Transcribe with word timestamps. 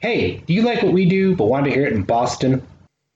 Hey, 0.00 0.36
do 0.46 0.54
you 0.54 0.62
like 0.62 0.82
what 0.82 0.92
we 0.92 1.06
do 1.06 1.34
but 1.34 1.46
want 1.46 1.64
to 1.64 1.72
hear 1.72 1.84
it 1.84 1.92
in 1.92 2.02
Boston? 2.04 2.62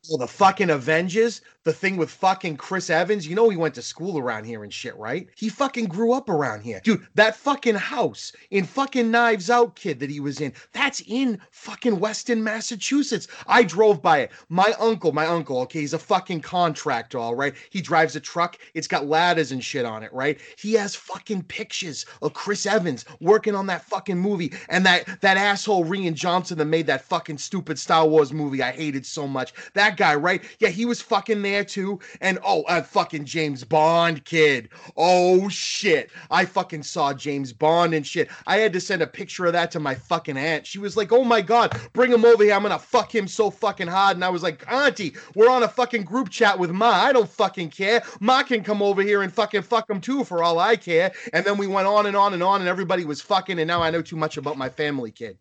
Well, 0.09 0.19
the 0.19 0.27
fucking 0.27 0.71
Avengers, 0.71 1.43
the 1.63 1.73
thing 1.73 1.97
with 1.97 2.11
fucking 2.11 2.57
Chris 2.57 2.91
Evans, 2.91 3.25
you 3.25 3.37
know 3.37 3.49
he 3.49 3.57
went 3.57 3.77
to 3.77 3.83
school 3.83 4.19
around 4.19 4.43
here 4.43 4.65
and 4.65 4.75
shit, 4.75 4.97
right? 4.97 5.29
He 5.37 5.49
fucking 5.49 5.85
grew 5.85 6.13
up 6.13 6.29
around 6.29 6.63
here. 6.63 6.81
Dude, 6.83 7.07
that 7.15 7.37
fucking 7.37 7.77
house 7.77 8.33
in 8.51 8.65
fucking 8.65 9.13
Knives 9.13 9.49
Out 9.49 9.77
kid 9.77 10.01
that 10.01 10.11
he 10.11 10.19
was 10.19 10.41
in, 10.41 10.53
that's 10.73 11.05
in 11.07 11.39
fucking 11.53 12.01
Weston, 12.01 12.43
Massachusetts. 12.43 13.29
I 13.47 13.63
drove 13.63 14.03
by 14.03 14.19
it. 14.23 14.33
My 14.49 14.75
uncle, 14.81 15.13
my 15.13 15.27
uncle, 15.27 15.61
okay, 15.61 15.79
he's 15.79 15.95
a 15.95 16.01
fucking 16.01 16.41
contractor, 16.41 17.19
all 17.21 17.37
right? 17.37 17.55
He 17.71 17.81
drives 17.81 18.17
a 18.17 18.21
truck, 18.21 18.59
it's 18.75 18.89
got 18.89 19.07
ladders 19.07 19.53
and 19.53 19.63
shit 19.63 19.85
on 19.85 20.03
it, 20.03 20.13
right? 20.13 20.41
He 20.59 20.73
has 20.73 20.97
fucking 20.97 21.45
pictures 21.45 22.07
of 22.23 22.35
Chris 22.35 22.67
Evans 22.67 23.05
working 23.21 23.55
on 23.55 23.69
that 23.69 23.85
fucking 23.85 24.19
movie 24.19 24.53
and 24.69 24.85
that 24.85 25.21
that 25.21 25.37
asshole 25.37 25.85
Rian 25.85 26.15
Johnson 26.15 26.59
that 26.59 26.65
made 26.65 26.89
that 26.89 27.05
fucking 27.05 27.39
stupid 27.39 27.79
Star 27.79 28.05
Wars 28.05 28.33
movie 28.33 28.65
I 28.65 28.73
hated 28.73 29.07
so 29.07 29.29
much. 29.29 29.53
That 29.75 29.92
guy, 29.97 30.15
right? 30.15 30.43
Yeah, 30.59 30.69
he 30.69 30.85
was 30.85 31.01
fucking 31.01 31.43
there 31.43 31.65
too. 31.65 32.01
And 32.21 32.39
oh, 32.45 32.63
a 32.69 32.83
fucking 32.83 33.25
James 33.25 33.65
Bond 33.65 34.25
kid. 34.25 34.69
Oh 34.97 35.49
shit. 35.49 36.11
I 36.31 36.45
fucking 36.45 36.83
saw 36.83 37.13
James 37.13 37.53
Bond 37.53 37.95
and 37.95 38.07
shit. 38.07 38.31
I 38.47 38.59
had 38.59 38.73
to 38.73 38.81
send 38.81 39.03
a 39.03 39.07
picture 39.07 39.47
of 39.47 39.53
that 39.53 39.71
to 39.73 39.81
my 39.81 39.95
fucking 39.95 40.37
aunt. 40.37 40.67
She 40.67 40.79
was 40.79 40.97
like, 40.97 41.13
oh 41.13 41.25
my 41.25 41.41
God, 41.41 41.79
bring 41.93 42.13
him 42.13 42.25
over 42.25 42.45
here. 42.45 42.55
I'm 42.55 42.63
gonna 42.63 42.79
fuck 42.79 43.15
him 43.15 43.29
so 43.29 43.51
fucking 43.51 43.89
hard. 43.89 44.17
And 44.17 44.25
I 44.25 44.29
was 44.29 44.43
like, 44.43 44.71
Auntie, 44.71 45.15
we're 45.35 45.51
on 45.51 45.63
a 45.63 45.69
fucking 45.69 46.05
group 46.05 46.31
chat 46.31 46.59
with 46.59 46.71
Ma. 46.71 46.91
I 46.91 47.13
don't 47.13 47.29
fucking 47.29 47.71
care. 47.71 48.03
Ma 48.21 48.43
can 48.43 48.63
come 48.63 48.83
over 48.83 49.03
here 49.03 49.23
and 49.23 49.33
fucking 49.33 49.63
fuck 49.63 49.89
him 49.89 50.01
too 50.01 50.25
for 50.25 50.43
all 50.43 50.59
I 50.59 50.77
care. 50.77 51.13
And 51.33 51.45
then 51.45 51.57
we 51.59 51.67
went 51.67 51.87
on 51.87 52.07
and 52.07 52.17
on 52.17 52.35
and 52.35 52.43
on, 52.43 52.61
and 52.61 52.69
everybody 52.69 53.05
was 53.05 53.21
fucking, 53.21 53.59
and 53.59 53.69
now 53.69 53.83
I 53.83 53.91
know 53.91 54.03
too 54.03 54.17
much 54.17 54.37
about 54.37 54.57
my 54.57 54.69
family 54.69 55.11
kid. 55.11 55.39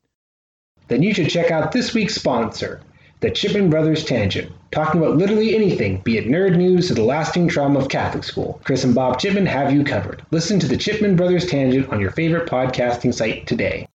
Then 0.87 1.03
you 1.03 1.13
should 1.13 1.29
check 1.29 1.51
out 1.51 1.71
this 1.71 1.93
week's 1.93 2.15
sponsor, 2.15 2.81
the 3.21 3.29
Chipman 3.29 3.69
Brothers 3.69 4.03
Tangent, 4.03 4.51
talking 4.71 4.99
about 4.99 5.15
literally 5.15 5.55
anything, 5.55 5.97
be 5.97 6.17
it 6.17 6.25
nerd 6.25 6.57
news 6.57 6.87
to 6.87 6.95
the 6.95 7.03
lasting 7.03 7.47
trauma 7.47 7.79
of 7.79 7.87
Catholic 7.87 8.23
school. 8.23 8.59
Chris 8.63 8.83
and 8.83 8.95
Bob 8.95 9.19
Chipman 9.19 9.45
have 9.45 9.71
you 9.71 9.83
covered. 9.83 10.23
Listen 10.31 10.59
to 10.59 10.67
the 10.67 10.75
Chipman 10.75 11.15
Brothers 11.15 11.45
Tangent 11.45 11.89
on 11.89 11.99
your 11.99 12.09
favorite 12.11 12.49
podcasting 12.49 13.13
site 13.13 13.45
today. 13.45 13.87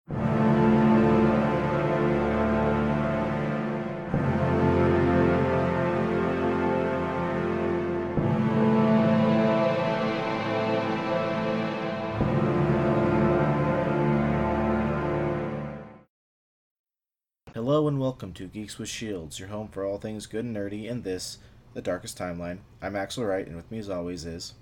Welcome 18.06 18.34
to 18.34 18.46
Geeks 18.46 18.78
with 18.78 18.88
Shields, 18.88 19.40
your 19.40 19.48
home 19.48 19.68
for 19.68 19.84
all 19.84 19.98
things 19.98 20.28
good 20.28 20.46
and 20.46 20.56
nerdy 20.56 20.86
in 20.86 21.02
this, 21.02 21.40
the 21.74 21.82
darkest 21.82 22.16
timeline. 22.16 22.60
I'm 22.80 22.96
Axle 22.96 23.26
Wright, 23.26 23.48
and 23.48 23.56
with 23.56 23.72
me 23.72 23.80
as 23.80 23.90
always 23.90 24.26
is 24.26 24.54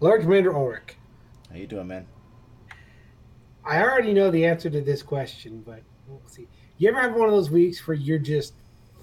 Lord 0.00 0.22
Commander 0.22 0.52
Ulrich. 0.52 0.96
How 1.48 1.56
you 1.56 1.68
doing, 1.68 1.86
man? 1.86 2.08
I 3.64 3.80
already 3.80 4.12
know 4.12 4.28
the 4.28 4.44
answer 4.44 4.70
to 4.70 4.80
this 4.80 5.04
question, 5.04 5.62
but 5.64 5.82
we'll 6.08 6.20
see. 6.26 6.48
You 6.78 6.88
ever 6.88 7.00
have 7.00 7.14
one 7.14 7.28
of 7.28 7.34
those 7.36 7.48
weeks 7.48 7.86
where 7.86 7.96
you're 7.96 8.18
just 8.18 8.54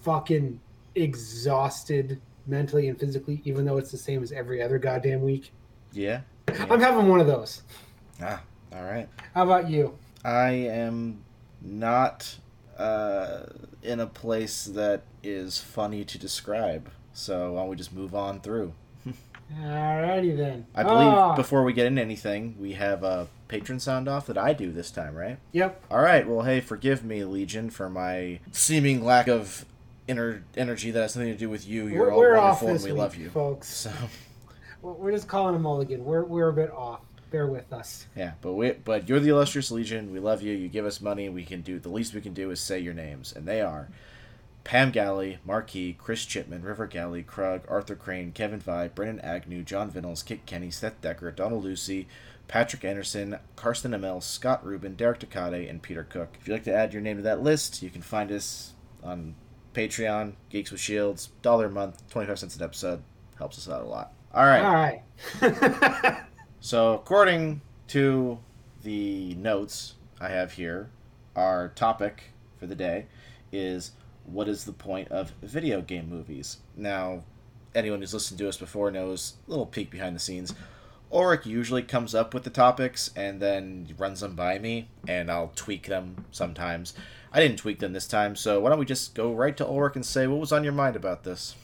fucking 0.02 0.60
exhausted 0.96 2.20
mentally 2.48 2.90
and 2.90 3.00
physically, 3.00 3.42
even 3.46 3.64
though 3.64 3.78
it's 3.78 3.92
the 3.92 3.98
same 3.98 4.22
as 4.22 4.34
every 4.34 4.62
other 4.62 4.80
goddamn 4.80 5.22
week? 5.22 5.54
Yeah. 5.94 6.20
yeah. 6.50 6.66
I'm 6.70 6.82
having 6.82 7.08
one 7.08 7.22
of 7.22 7.28
those. 7.28 7.64
Ah, 8.22 8.44
all 8.76 8.84
right. 8.84 9.08
How 9.34 9.44
about 9.44 9.70
you? 9.70 9.98
I 10.26 10.50
am 10.50 11.24
not 11.62 12.38
uh, 12.78 13.44
in 13.84 14.00
a 14.00 14.08
place 14.08 14.66
that 14.66 15.04
is 15.24 15.60
funny 15.60 16.04
to 16.06 16.18
describe. 16.18 16.90
So 17.14 17.54
why 17.54 17.62
don't 17.62 17.70
we 17.70 17.76
just 17.76 17.94
move 17.94 18.16
on 18.16 18.40
through? 18.42 18.74
Alrighty 19.60 20.38
then. 20.38 20.66
I 20.74 20.84
believe 20.84 21.14
oh. 21.14 21.34
before 21.36 21.64
we 21.64 21.74
get 21.74 21.86
into 21.86 22.02
anything, 22.02 22.56
we 22.58 22.74
have 22.74 23.04
a 23.04 23.28
patron 23.48 23.80
sound 23.80 24.08
off 24.08 24.26
that 24.28 24.38
I 24.38 24.54
do 24.54 24.72
this 24.72 24.92
time, 24.92 25.14
right? 25.16 25.38
Yep. 25.52 25.84
All 25.92 26.02
right. 26.02 26.28
Well, 26.28 26.46
hey, 26.46 26.62
forgive 26.62 27.04
me, 27.04 27.26
Legion, 27.26 27.70
for 27.70 27.90
my 27.90 28.40
seeming 28.52 29.04
lack 29.04 29.28
of 29.28 29.66
inner 30.08 30.44
energy 30.56 30.92
that 30.92 31.02
has 31.02 31.14
something 31.14 31.32
to 31.32 31.38
do 31.38 31.50
with 31.50 31.68
you. 31.68 31.88
You're 31.88 32.06
we're, 32.06 32.12
all 32.12 32.20
we're 32.20 32.38
wonderful 32.38 32.68
and 32.70 32.84
we 32.84 32.92
week, 32.92 32.98
love 32.98 33.16
you, 33.16 33.30
folks. 33.30 33.68
So 33.68 33.92
we're 34.82 35.12
just 35.12 35.28
calling 35.28 35.56
a 35.56 35.60
mulligan. 35.60 36.06
We're 36.06 36.24
we're 36.24 36.50
a 36.50 36.54
bit 36.54 36.72
off 36.72 37.02
bear 37.32 37.48
with 37.48 37.72
us. 37.74 38.06
Yeah, 38.16 38.34
but 38.42 38.54
we 38.54 38.72
but 38.72 39.10
you're 39.10 39.20
the 39.20 39.30
illustrious 39.30 39.72
legion. 39.72 40.12
We 40.12 40.20
love 40.20 40.44
you. 40.44 40.54
You 40.54 40.68
give 40.68 40.86
us 40.86 41.02
money. 41.02 41.30
We 41.30 41.46
can 41.46 41.62
do 41.62 41.80
the 41.80 41.90
least 41.90 42.14
we 42.14 42.22
can 42.22 42.34
do 42.34 42.52
is 42.52 42.60
say 42.60 42.80
your 42.80 42.94
names, 42.94 43.34
and 43.34 43.48
they 43.48 43.62
are 43.62 43.90
Pam 44.64 44.92
Galley, 44.92 45.40
Marquis, 45.44 45.96
Chris 45.98 46.26
Chipman, 46.26 46.62
River 46.62 46.86
Galley, 46.86 47.24
Krug, 47.24 47.62
Arthur 47.68 47.96
Crane, 47.96 48.32
Kevin 48.32 48.60
Vi, 48.60 48.90
Brennan 48.90 49.20
Agnew, 49.22 49.64
John 49.64 49.90
Vinnels, 49.90 50.24
Kit 50.24 50.46
Kenny, 50.46 50.70
Seth 50.70 51.02
Decker, 51.02 51.32
Donald 51.32 51.64
Lucy, 51.64 52.08
Patrick 52.48 52.86
Anderson, 52.86 53.40
Karsten 53.56 53.94
Amel, 53.94 54.22
Scott 54.22 54.64
Rubin, 54.66 54.96
Derek 54.96 55.20
Takade, 55.20 55.70
and 55.70 55.82
Peter 55.82 56.04
Cook. 56.04 56.38
If 56.40 56.48
you'd 56.48 56.54
like 56.54 56.64
to 56.66 56.74
add 56.74 56.94
your 56.94 57.02
name 57.02 57.18
to 57.18 57.24
that 57.24 57.42
list, 57.42 57.82
you 57.82 57.90
can 57.90 58.02
find 58.02 58.32
us 58.32 58.74
on 59.04 59.36
Patreon, 59.74 60.34
Geeks 60.50 60.72
with 60.72 60.82
Shields, 60.82 61.30
dollar 61.42 61.68
a 61.68 61.72
month, 61.72 62.08
twenty 62.10 62.28
five 62.28 62.38
cents 62.40 62.58
an 62.58 62.64
episode. 62.64 63.02
Helps 63.38 63.58
us 63.58 63.70
out 63.70 63.82
a 63.82 63.86
lot. 63.86 64.14
All 64.34 64.46
right. 64.46 65.02
All 65.42 65.50
right. 65.50 66.24
So, 66.64 66.94
according 66.94 67.62
to 67.88 68.38
the 68.84 69.34
notes 69.34 69.96
I 70.20 70.30
have 70.30 70.54
here, 70.54 70.92
our 71.36 71.70
topic 71.70 72.26
for 72.60 72.68
the 72.68 72.76
day 72.76 73.08
is 73.52 73.94
what 74.26 74.48
is 74.48 74.66
the 74.66 74.72
point 74.72 75.08
of 75.08 75.32
video 75.42 75.82
game 75.82 76.08
movies? 76.08 76.58
Now, 76.78 77.24
anyone 77.74 78.00
who's 78.00 78.14
listened 78.14 78.38
to 78.38 78.48
us 78.48 78.58
before 78.58 78.92
knows 78.92 79.38
a 79.48 79.50
little 79.50 79.66
peek 79.66 79.90
behind 79.90 80.16
the 80.16 80.20
scenes. 80.20 80.54
Ulrich 81.12 81.48
usually 81.48 81.82
comes 81.82 82.14
up 82.14 82.32
with 82.32 82.44
the 82.44 82.52
topics 82.52 83.10
and 83.16 83.42
then 83.42 83.96
runs 83.98 84.20
them 84.20 84.36
by 84.36 84.60
me, 84.60 84.88
and 85.08 85.32
I'll 85.32 85.52
tweak 85.56 85.88
them 85.88 86.26
sometimes. 86.30 86.94
I 87.34 87.40
didn't 87.40 87.58
tweak 87.58 87.80
them 87.80 87.94
this 87.94 88.08
time, 88.08 88.36
so 88.36 88.60
why 88.60 88.70
don't 88.70 88.78
we 88.78 88.86
just 88.86 89.16
go 89.16 89.34
right 89.34 89.58
to 89.58 89.66
Ulrich 89.66 89.96
and 89.96 90.06
say 90.06 90.28
what 90.28 90.40
was 90.40 90.52
on 90.52 90.64
your 90.64 90.74
mind 90.74 90.96
about 90.96 91.24
this? 91.24 91.56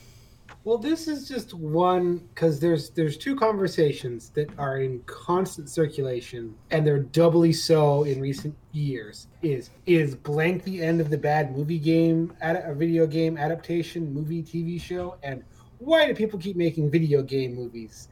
Well, 0.64 0.78
this 0.78 1.08
is 1.08 1.28
just 1.28 1.54
one 1.54 2.18
because 2.34 2.60
there's 2.60 2.90
there's 2.90 3.18
two 3.18 3.36
conversations 3.36 4.30
that 4.32 4.50
are 4.58 4.80
in 4.82 5.00
constant 5.06 5.70
circulation, 5.70 6.56
and 6.72 6.86
they're 6.86 7.00
doubly 7.00 7.54
so 7.54 8.04
in 8.04 8.20
recent 8.20 8.56
years. 8.74 9.28
Is 9.42 9.70
is 9.86 10.16
blank 10.16 10.64
the 10.64 10.82
end 10.82 11.00
of 11.00 11.10
the 11.10 11.18
bad 11.18 11.56
movie 11.56 11.80
game, 11.80 12.34
ad, 12.42 12.64
a 12.66 12.74
video 12.74 13.08
game 13.08 13.38
adaptation, 13.38 14.14
movie, 14.14 14.44
TV 14.44 14.80
show, 14.80 15.16
and 15.24 15.44
why 15.80 16.08
do 16.08 16.14
people 16.14 16.40
keep 16.40 16.56
making 16.56 16.92
video 16.92 17.22
game 17.22 17.56
movies? 17.56 18.10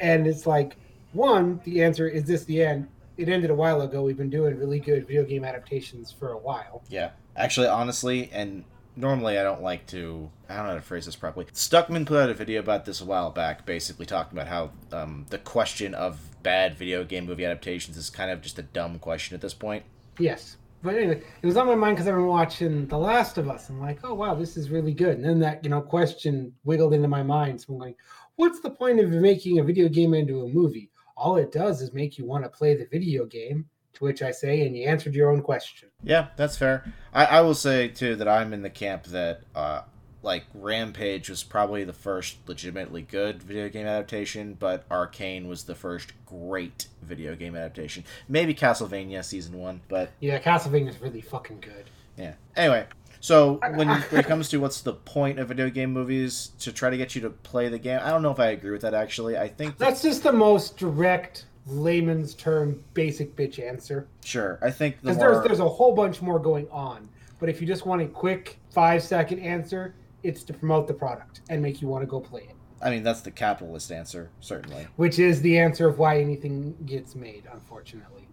And 0.00 0.26
it's 0.26 0.46
like, 0.46 0.76
one, 1.12 1.60
the 1.64 1.82
answer 1.82 2.08
is 2.08 2.24
this 2.24 2.44
the 2.44 2.62
end. 2.62 2.88
It 3.16 3.28
ended 3.28 3.50
a 3.50 3.54
while 3.54 3.80
ago. 3.82 4.02
We've 4.02 4.16
been 4.16 4.30
doing 4.30 4.58
really 4.58 4.80
good 4.80 5.06
video 5.06 5.24
game 5.24 5.44
adaptations 5.44 6.10
for 6.10 6.32
a 6.32 6.38
while. 6.38 6.82
Yeah, 6.88 7.10
actually, 7.36 7.68
honestly, 7.68 8.28
and 8.32 8.64
normally 8.96 9.38
I 9.38 9.42
don't 9.42 9.62
like 9.62 9.86
to. 9.88 10.30
I 10.48 10.56
don't 10.56 10.64
know 10.64 10.70
how 10.70 10.76
to 10.76 10.82
phrase 10.82 11.06
this 11.06 11.16
properly. 11.16 11.46
Stuckmann 11.46 12.06
put 12.06 12.22
out 12.22 12.30
a 12.30 12.34
video 12.34 12.60
about 12.60 12.84
this 12.84 13.00
a 13.00 13.04
while 13.04 13.30
back, 13.30 13.66
basically 13.66 14.06
talking 14.06 14.38
about 14.38 14.48
how 14.48 14.70
um, 14.96 15.26
the 15.30 15.38
question 15.38 15.94
of 15.94 16.20
bad 16.42 16.76
video 16.76 17.04
game 17.04 17.26
movie 17.26 17.44
adaptations 17.44 17.96
is 17.96 18.10
kind 18.10 18.30
of 18.30 18.40
just 18.40 18.58
a 18.58 18.62
dumb 18.62 18.98
question 18.98 19.34
at 19.34 19.40
this 19.40 19.54
point. 19.54 19.84
Yes. 20.18 20.56
But 20.82 20.96
anyway, 20.96 21.22
it 21.40 21.46
was 21.46 21.56
on 21.56 21.66
my 21.66 21.74
mind 21.74 21.96
because 21.96 22.06
I've 22.06 22.14
been 22.14 22.26
watching 22.26 22.86
The 22.86 22.98
Last 22.98 23.38
of 23.38 23.48
Us. 23.48 23.70
I'm 23.70 23.80
like, 23.80 24.00
oh 24.04 24.12
wow, 24.12 24.34
this 24.34 24.58
is 24.58 24.70
really 24.70 24.92
good. 24.92 25.16
And 25.16 25.24
then 25.24 25.40
that 25.40 25.64
you 25.64 25.70
know 25.70 25.80
question 25.80 26.52
wiggled 26.64 26.92
into 26.92 27.08
my 27.08 27.22
mind. 27.22 27.60
So 27.60 27.72
I'm 27.72 27.78
like, 27.78 27.96
what's 28.36 28.60
the 28.60 28.70
point 28.70 29.00
of 29.00 29.10
making 29.10 29.58
a 29.58 29.64
video 29.64 29.88
game 29.88 30.12
into 30.12 30.42
a 30.42 30.48
movie? 30.48 30.90
All 31.16 31.36
it 31.36 31.52
does 31.52 31.80
is 31.80 31.94
make 31.94 32.18
you 32.18 32.26
want 32.26 32.44
to 32.44 32.50
play 32.50 32.76
the 32.76 32.86
video 32.86 33.24
game. 33.24 33.64
To 33.94 34.04
which 34.04 34.22
I 34.22 34.32
say, 34.32 34.66
and 34.66 34.76
you 34.76 34.86
answered 34.88 35.14
your 35.14 35.30
own 35.30 35.40
question. 35.40 35.88
Yeah, 36.02 36.28
that's 36.36 36.56
fair. 36.56 36.92
I, 37.12 37.26
I 37.26 37.40
will 37.42 37.54
say 37.54 37.88
too 37.88 38.16
that 38.16 38.26
I'm 38.26 38.52
in 38.52 38.62
the 38.62 38.70
camp 38.70 39.04
that 39.04 39.42
uh, 39.54 39.82
like 40.24 40.44
Rampage 40.54 41.28
was 41.28 41.42
probably 41.44 41.84
the 41.84 41.92
first 41.92 42.38
legitimately 42.48 43.02
good 43.02 43.42
video 43.42 43.68
game 43.68 43.86
adaptation, 43.86 44.54
but 44.58 44.84
Arcane 44.90 45.46
was 45.46 45.64
the 45.64 45.74
first 45.74 46.12
great 46.26 46.88
video 47.02 47.36
game 47.36 47.54
adaptation. 47.54 48.04
Maybe 48.28 48.54
Castlevania 48.54 49.22
season 49.24 49.58
one, 49.58 49.82
but 49.88 50.10
yeah, 50.20 50.40
Castlevania 50.40 50.88
is 50.88 51.00
really 51.00 51.20
fucking 51.20 51.60
good. 51.60 51.90
Yeah. 52.16 52.34
Anyway, 52.56 52.86
so 53.20 53.54
when, 53.74 53.88
when 53.88 54.20
it 54.20 54.26
comes 54.26 54.48
to 54.48 54.58
what's 54.58 54.80
the 54.80 54.94
point 54.94 55.38
of 55.38 55.48
video 55.48 55.70
game 55.70 55.92
movies 55.92 56.52
to 56.60 56.72
try 56.72 56.90
to 56.90 56.96
get 56.96 57.14
you 57.14 57.20
to 57.20 57.30
play 57.30 57.68
the 57.68 57.78
game, 57.78 58.00
I 58.02 58.10
don't 58.10 58.22
know 58.22 58.32
if 58.32 58.40
I 58.40 58.48
agree 58.48 58.70
with 58.70 58.82
that. 58.82 58.94
Actually, 58.94 59.36
I 59.36 59.48
think 59.48 59.76
that's 59.76 60.02
just 60.02 60.22
the 60.22 60.32
most 60.32 60.78
direct 60.78 61.44
layman's 61.66 62.34
term 62.34 62.82
basic 62.94 63.34
bitch 63.36 63.58
answer. 63.58 64.08
Sure, 64.24 64.58
I 64.62 64.70
think 64.70 65.00
because 65.00 65.16
the 65.16 65.24
more... 65.24 65.32
there's 65.34 65.46
there's 65.46 65.60
a 65.60 65.68
whole 65.68 65.94
bunch 65.94 66.22
more 66.22 66.38
going 66.38 66.68
on. 66.70 67.08
But 67.40 67.48
if 67.48 67.60
you 67.60 67.66
just 67.66 67.84
want 67.84 68.00
a 68.00 68.06
quick 68.06 68.58
five 68.70 69.02
second 69.02 69.40
answer, 69.40 69.94
it's 70.22 70.42
to 70.44 70.52
promote 70.54 70.86
the 70.86 70.94
product 70.94 71.40
and 71.50 71.60
make 71.60 71.82
you 71.82 71.88
want 71.88 72.02
to 72.02 72.06
go 72.06 72.20
play 72.20 72.42
it. 72.42 72.56
I 72.80 72.90
mean, 72.90 73.02
that's 73.02 73.20
the 73.22 73.30
capitalist 73.30 73.90
answer, 73.90 74.30
certainly. 74.40 74.86
Which 74.96 75.18
is 75.18 75.40
the 75.40 75.58
answer 75.58 75.88
of 75.88 75.98
why 75.98 76.20
anything 76.20 76.76
gets 76.86 77.14
made, 77.14 77.44
unfortunately, 77.52 78.26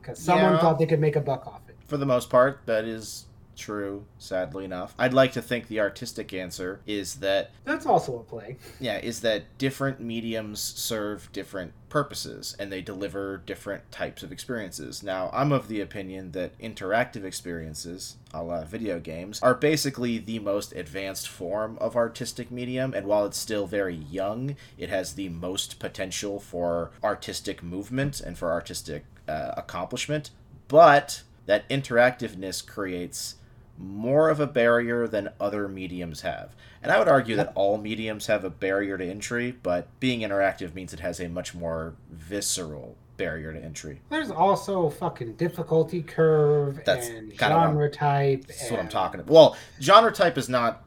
because 0.00 0.18
someone 0.18 0.52
yeah. 0.52 0.60
thought 0.60 0.78
they 0.78 0.86
could 0.86 1.00
make 1.00 1.16
a 1.16 1.20
buck 1.20 1.46
off 1.46 1.60
it. 1.68 1.76
For 1.86 1.96
the 1.96 2.06
most 2.06 2.30
part, 2.30 2.60
that 2.66 2.84
is 2.84 3.26
true, 3.54 4.04
sadly 4.18 4.64
enough. 4.64 4.94
I'd 4.98 5.14
like 5.14 5.32
to 5.32 5.42
think 5.42 5.68
the 5.68 5.80
artistic 5.80 6.32
answer 6.32 6.80
is 6.86 7.16
that 7.16 7.50
That's 7.64 7.86
also 7.86 8.18
a 8.18 8.22
play. 8.22 8.56
yeah, 8.80 8.98
is 8.98 9.20
that 9.20 9.44
different 9.58 10.00
mediums 10.00 10.60
serve 10.60 11.30
different 11.32 11.72
purposes 11.88 12.56
and 12.58 12.72
they 12.72 12.82
deliver 12.82 13.36
different 13.38 13.90
types 13.92 14.22
of 14.22 14.32
experiences. 14.32 15.02
Now, 15.02 15.30
I'm 15.32 15.52
of 15.52 15.68
the 15.68 15.80
opinion 15.80 16.32
that 16.32 16.58
interactive 16.58 17.24
experiences, 17.24 18.16
a 18.32 18.42
la 18.42 18.64
video 18.64 18.98
games, 18.98 19.40
are 19.42 19.54
basically 19.54 20.18
the 20.18 20.40
most 20.40 20.72
advanced 20.72 21.28
form 21.28 21.78
of 21.80 21.94
artistic 21.96 22.50
medium, 22.50 22.92
and 22.94 23.06
while 23.06 23.24
it's 23.24 23.38
still 23.38 23.66
very 23.66 23.94
young, 23.94 24.56
it 24.76 24.88
has 24.88 25.14
the 25.14 25.28
most 25.28 25.78
potential 25.78 26.40
for 26.40 26.90
artistic 27.02 27.62
movement 27.62 28.20
and 28.20 28.36
for 28.36 28.50
artistic 28.50 29.04
uh, 29.28 29.52
accomplishment. 29.56 30.30
But 30.66 31.22
that 31.46 31.68
interactiveness 31.68 32.66
creates 32.66 33.36
more 33.78 34.28
of 34.30 34.40
a 34.40 34.46
barrier 34.46 35.06
than 35.08 35.30
other 35.40 35.68
mediums 35.68 36.20
have. 36.20 36.54
And 36.82 36.92
I 36.92 36.98
would 36.98 37.08
argue 37.08 37.36
that 37.36 37.52
all 37.54 37.78
mediums 37.78 38.26
have 38.26 38.44
a 38.44 38.50
barrier 38.50 38.96
to 38.98 39.04
entry, 39.04 39.52
but 39.62 39.88
being 40.00 40.20
interactive 40.20 40.74
means 40.74 40.92
it 40.92 41.00
has 41.00 41.18
a 41.20 41.28
much 41.28 41.54
more 41.54 41.94
visceral 42.10 42.96
barrier 43.16 43.52
to 43.52 43.62
entry. 43.62 44.00
There's 44.10 44.30
also 44.30 44.90
fucking 44.90 45.34
difficulty 45.34 46.02
curve 46.02 46.80
That's 46.84 47.08
and 47.08 47.32
genre 47.38 47.90
type. 47.90 48.46
That's 48.46 48.70
what 48.70 48.80
I'm 48.80 48.88
talking 48.88 49.20
about. 49.20 49.32
Well, 49.32 49.56
genre 49.80 50.12
type 50.12 50.36
is 50.38 50.48
not. 50.48 50.82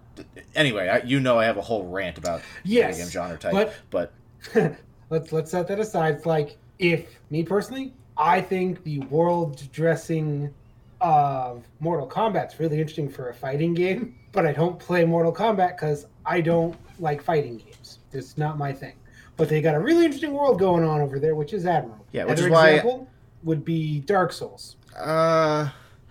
Anyway, 0.56 0.88
I, 0.88 1.00
you 1.00 1.20
know 1.20 1.38
I 1.38 1.46
have 1.46 1.58
a 1.58 1.62
whole 1.62 1.88
rant 1.88 2.18
about 2.18 2.42
Yes, 2.64 2.98
game 2.98 3.08
genre 3.08 3.38
type, 3.38 3.72
but- 3.92 4.14
but 4.54 4.76
let's 5.10 5.32
let's 5.32 5.52
set 5.52 5.68
that 5.68 5.80
aside. 5.80 6.16
It's 6.16 6.26
like 6.26 6.58
if 6.80 7.20
me 7.30 7.44
personally, 7.44 7.94
I 8.18 8.42
think 8.42 8.84
the 8.84 9.00
world 9.02 9.62
dressing 9.72 10.54
of 11.02 11.64
Mortal 11.80 12.08
Kombat's 12.08 12.60
really 12.60 12.80
interesting 12.80 13.10
for 13.10 13.30
a 13.30 13.34
fighting 13.34 13.74
game, 13.74 14.16
but 14.32 14.46
I 14.46 14.52
don't 14.52 14.80
play 14.80 15.06
Mortal 15.06 15.34
Kombat 15.34 15.76
because 15.78 16.06
I 16.26 16.42
don't 16.42 16.76
like 17.00 17.22
fighting 17.22 17.58
games. 17.58 18.00
It's 18.12 18.38
not 18.38 18.58
my 18.58 18.72
thing. 18.74 18.94
But 19.36 19.50
they 19.50 19.62
got 19.62 19.76
a 19.76 19.80
really 19.80 20.06
interesting 20.06 20.34
world 20.34 20.58
going 20.60 20.84
on 20.84 21.00
over 21.02 21.20
there, 21.20 21.36
which 21.36 21.54
is 21.54 21.66
admirable. 21.66 22.06
Yeah, 22.12 22.24
which 22.26 22.40
Another 22.40 22.48
is 22.48 22.52
why- 22.52 22.70
example 22.72 23.08
would 23.44 23.64
be 23.64 24.00
Dark 24.02 24.32
Souls. 24.34 24.78
uh, 24.98 25.70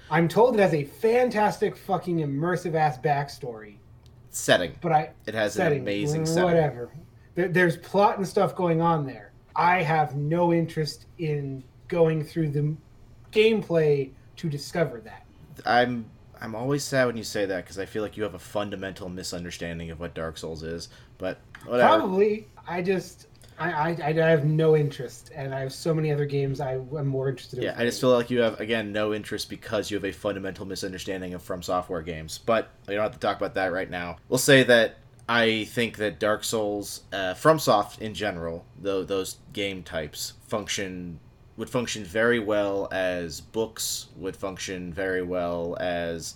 I'm 0.08 0.28
told 0.28 0.54
it 0.54 0.60
has 0.60 0.72
a 0.74 0.84
fantastic 0.84 1.76
fucking 1.76 2.18
immersive 2.18 2.74
ass 2.76 2.96
backstory, 2.98 3.78
setting. 4.30 4.74
but 4.80 4.92
I 4.92 5.10
It 5.26 5.34
has 5.34 5.54
setting, 5.54 5.78
an 5.78 5.82
amazing 5.82 6.24
setting. 6.26 6.44
whatever. 6.44 6.90
There, 7.34 7.48
there's 7.48 7.76
plot 7.78 8.16
and 8.18 8.26
stuff 8.26 8.54
going 8.54 8.80
on 8.80 9.04
there. 9.04 9.32
I 9.56 9.82
have 9.82 10.14
no 10.14 10.52
interest 10.52 11.06
in 11.18 11.64
going 11.88 12.22
through 12.22 12.50
the 12.50 12.76
gameplay 13.32 14.10
to 14.36 14.48
discover 14.48 15.00
that. 15.00 15.24
I'm 15.64 16.06
I'm 16.40 16.54
always 16.54 16.84
sad 16.84 17.06
when 17.06 17.16
you 17.16 17.24
say 17.24 17.46
that 17.46 17.64
because 17.64 17.78
I 17.78 17.86
feel 17.86 18.02
like 18.02 18.16
you 18.16 18.22
have 18.22 18.34
a 18.34 18.38
fundamental 18.38 19.08
misunderstanding 19.08 19.90
of 19.90 20.00
what 20.00 20.14
Dark 20.14 20.36
Souls 20.36 20.62
is. 20.62 20.88
But 21.18 21.40
whatever. 21.64 21.98
Probably, 21.98 22.48
I 22.66 22.82
just 22.82 23.28
I, 23.58 23.70
I 23.70 23.96
I 24.06 24.12
have 24.12 24.44
no 24.44 24.76
interest, 24.76 25.30
and 25.34 25.54
I 25.54 25.60
have 25.60 25.72
so 25.72 25.94
many 25.94 26.12
other 26.12 26.26
games 26.26 26.60
I 26.60 26.74
am 26.74 27.06
more 27.06 27.28
interested 27.28 27.58
in. 27.58 27.64
Yeah, 27.64 27.74
I 27.76 27.84
just 27.84 28.00
feel 28.00 28.10
like 28.10 28.30
you 28.30 28.40
have 28.40 28.60
again 28.60 28.92
no 28.92 29.14
interest 29.14 29.48
because 29.48 29.90
you 29.90 29.96
have 29.96 30.04
a 30.04 30.12
fundamental 30.12 30.66
misunderstanding 30.66 31.34
of 31.34 31.42
From 31.42 31.62
Software 31.62 32.02
games. 32.02 32.38
But 32.38 32.70
we 32.86 32.94
don't 32.94 33.02
have 33.02 33.12
to 33.12 33.18
talk 33.18 33.36
about 33.36 33.54
that 33.54 33.72
right 33.72 33.90
now. 33.90 34.16
We'll 34.28 34.38
say 34.38 34.62
that 34.64 34.96
I 35.28 35.64
think 35.64 35.96
that 35.96 36.20
Dark 36.20 36.44
Souls, 36.44 37.02
uh, 37.12 37.34
FromSoft 37.34 38.00
in 38.00 38.14
general, 38.14 38.64
though 38.78 39.02
those 39.04 39.38
game 39.52 39.82
types 39.82 40.34
function 40.46 41.18
would 41.56 41.70
function 41.70 42.04
very 42.04 42.38
well 42.38 42.88
as 42.92 43.40
books, 43.40 44.06
would 44.16 44.36
function 44.36 44.92
very 44.92 45.22
well 45.22 45.76
as 45.80 46.34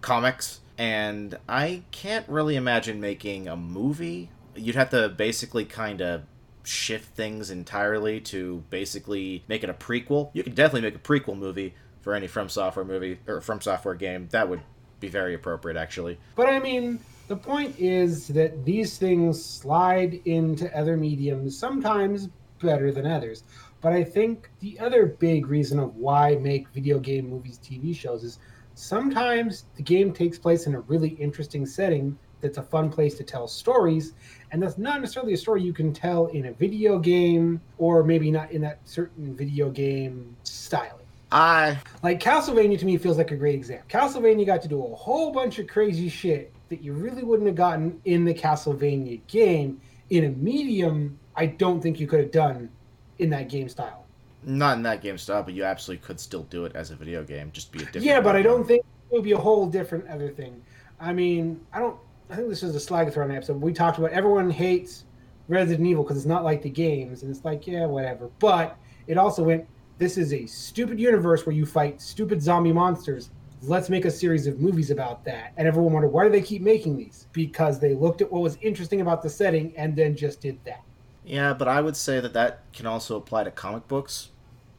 comics, 0.00 0.60
and 0.76 1.36
I 1.48 1.82
can't 1.90 2.28
really 2.28 2.56
imagine 2.56 3.00
making 3.00 3.48
a 3.48 3.56
movie. 3.56 4.30
You'd 4.54 4.76
have 4.76 4.90
to 4.90 5.08
basically 5.08 5.64
kind 5.64 6.00
of 6.00 6.22
shift 6.64 7.14
things 7.14 7.50
entirely 7.50 8.20
to 8.20 8.62
basically 8.70 9.42
make 9.48 9.64
it 9.64 9.70
a 9.70 9.74
prequel. 9.74 10.30
You 10.34 10.42
could 10.42 10.54
definitely 10.54 10.82
make 10.82 10.94
a 10.94 10.98
prequel 10.98 11.36
movie 11.36 11.74
for 12.00 12.14
any 12.14 12.26
From 12.26 12.48
Software 12.48 12.84
movie 12.84 13.18
or 13.26 13.40
From 13.40 13.60
Software 13.60 13.94
game. 13.94 14.28
That 14.30 14.48
would 14.48 14.60
be 15.00 15.08
very 15.08 15.34
appropriate, 15.34 15.76
actually. 15.76 16.18
But 16.36 16.48
I 16.48 16.58
mean, 16.58 17.00
the 17.28 17.36
point 17.36 17.78
is 17.78 18.28
that 18.28 18.64
these 18.64 18.98
things 18.98 19.44
slide 19.44 20.20
into 20.24 20.74
other 20.76 20.96
mediums, 20.96 21.58
sometimes 21.58 22.28
better 22.60 22.92
than 22.92 23.06
others. 23.06 23.44
But 23.80 23.92
I 23.92 24.02
think 24.02 24.50
the 24.60 24.78
other 24.80 25.06
big 25.06 25.46
reason 25.46 25.78
of 25.78 25.94
why 25.96 26.36
make 26.36 26.68
video 26.70 26.98
game 26.98 27.28
movies, 27.28 27.60
TV 27.62 27.94
shows 27.94 28.24
is 28.24 28.38
sometimes 28.74 29.64
the 29.76 29.82
game 29.82 30.12
takes 30.12 30.38
place 30.38 30.66
in 30.66 30.74
a 30.74 30.80
really 30.80 31.10
interesting 31.10 31.64
setting 31.66 32.18
that's 32.40 32.58
a 32.58 32.62
fun 32.62 32.90
place 32.90 33.14
to 33.16 33.24
tell 33.24 33.48
stories. 33.48 34.14
And 34.50 34.62
that's 34.62 34.78
not 34.78 35.00
necessarily 35.00 35.32
a 35.32 35.36
story 35.36 35.62
you 35.62 35.72
can 35.72 35.92
tell 35.92 36.26
in 36.26 36.46
a 36.46 36.52
video 36.52 36.98
game 36.98 37.60
or 37.78 38.04
maybe 38.04 38.30
not 38.30 38.52
in 38.52 38.62
that 38.62 38.80
certain 38.84 39.34
video 39.34 39.70
game 39.70 40.36
styling. 40.44 41.04
I 41.30 41.78
Like 42.02 42.20
Castlevania 42.20 42.78
to 42.78 42.86
me 42.86 42.96
feels 42.96 43.18
like 43.18 43.32
a 43.32 43.36
great 43.36 43.54
example. 43.54 43.86
Castlevania 43.88 44.46
got 44.46 44.62
to 44.62 44.68
do 44.68 44.82
a 44.82 44.94
whole 44.94 45.30
bunch 45.30 45.58
of 45.58 45.66
crazy 45.66 46.08
shit 46.08 46.52
that 46.68 46.82
you 46.82 46.94
really 46.94 47.22
wouldn't 47.22 47.46
have 47.46 47.56
gotten 47.56 48.00
in 48.04 48.24
the 48.24 48.32
Castlevania 48.32 49.20
game 49.26 49.80
in 50.10 50.24
a 50.24 50.30
medium. 50.30 51.18
I 51.36 51.46
don't 51.46 51.82
think 51.82 52.00
you 52.00 52.06
could 52.06 52.20
have 52.20 52.32
done 52.32 52.70
in 53.18 53.30
that 53.30 53.48
game 53.48 53.68
style. 53.68 54.04
not 54.44 54.76
in 54.76 54.82
that 54.84 55.02
game 55.02 55.18
style, 55.18 55.42
but 55.42 55.54
you 55.54 55.64
absolutely 55.64 56.04
could 56.06 56.20
still 56.20 56.44
do 56.44 56.64
it 56.64 56.74
as 56.74 56.90
a 56.90 56.96
video 56.96 57.24
game. 57.24 57.50
Just 57.52 57.72
be 57.72 57.80
a 57.80 57.82
different. 57.82 58.06
yeah, 58.06 58.20
but 58.20 58.36
I 58.36 58.42
don't 58.42 58.66
think 58.66 58.84
it 59.10 59.14
would 59.14 59.24
be 59.24 59.32
a 59.32 59.38
whole 59.38 59.66
different 59.66 60.06
other 60.08 60.30
thing. 60.30 60.62
I 61.00 61.12
mean, 61.12 61.60
I 61.72 61.80
don't. 61.80 61.96
I 62.30 62.36
think 62.36 62.48
this 62.48 62.62
is 62.62 62.74
a 62.74 62.80
slag 62.80 63.08
Slagathron 63.08 63.34
episode. 63.34 63.60
We 63.60 63.72
talked 63.72 63.98
about 63.98 64.10
everyone 64.12 64.50
hates 64.50 65.04
Resident 65.48 65.86
Evil 65.86 66.04
because 66.04 66.18
it's 66.18 66.26
not 66.26 66.44
like 66.44 66.62
the 66.62 66.70
games, 66.70 67.22
and 67.22 67.34
it's 67.34 67.44
like 67.44 67.66
yeah, 67.66 67.86
whatever. 67.86 68.30
But 68.38 68.76
it 69.06 69.18
also 69.18 69.42
went. 69.42 69.66
This 69.98 70.16
is 70.16 70.32
a 70.32 70.46
stupid 70.46 71.00
universe 71.00 71.44
where 71.44 71.54
you 71.54 71.66
fight 71.66 72.00
stupid 72.00 72.40
zombie 72.40 72.72
monsters. 72.72 73.30
Let's 73.62 73.90
make 73.90 74.04
a 74.04 74.10
series 74.10 74.46
of 74.46 74.60
movies 74.60 74.92
about 74.92 75.24
that. 75.24 75.52
And 75.56 75.66
everyone 75.66 75.92
wondered 75.92 76.10
why 76.10 76.22
do 76.24 76.30
they 76.30 76.42
keep 76.42 76.62
making 76.62 76.96
these? 76.96 77.26
Because 77.32 77.80
they 77.80 77.94
looked 77.94 78.20
at 78.20 78.30
what 78.30 78.40
was 78.40 78.56
interesting 78.60 79.00
about 79.00 79.20
the 79.20 79.28
setting 79.28 79.76
and 79.76 79.96
then 79.96 80.14
just 80.14 80.40
did 80.40 80.64
that. 80.64 80.84
Yeah, 81.28 81.52
but 81.54 81.68
I 81.68 81.80
would 81.80 81.96
say 81.96 82.20
that 82.20 82.32
that 82.32 82.62
can 82.72 82.86
also 82.86 83.16
apply 83.16 83.44
to 83.44 83.50
comic 83.50 83.86
books. 83.88 84.30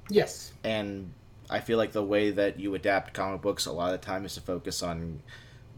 Yes. 0.10 0.54
and 0.64 1.14
I 1.52 1.60
feel 1.62 1.78
like 1.78 1.92
the 1.94 2.04
way 2.04 2.32
that 2.32 2.60
you 2.60 2.76
adapt 2.76 3.14
comic 3.14 3.42
books 3.42 3.66
a 3.68 3.72
lot 3.72 3.94
of 3.94 4.02
the 4.02 4.06
time 4.06 4.26
is 4.26 4.34
to 4.36 4.42
focus 4.42 4.82
on, 4.84 5.22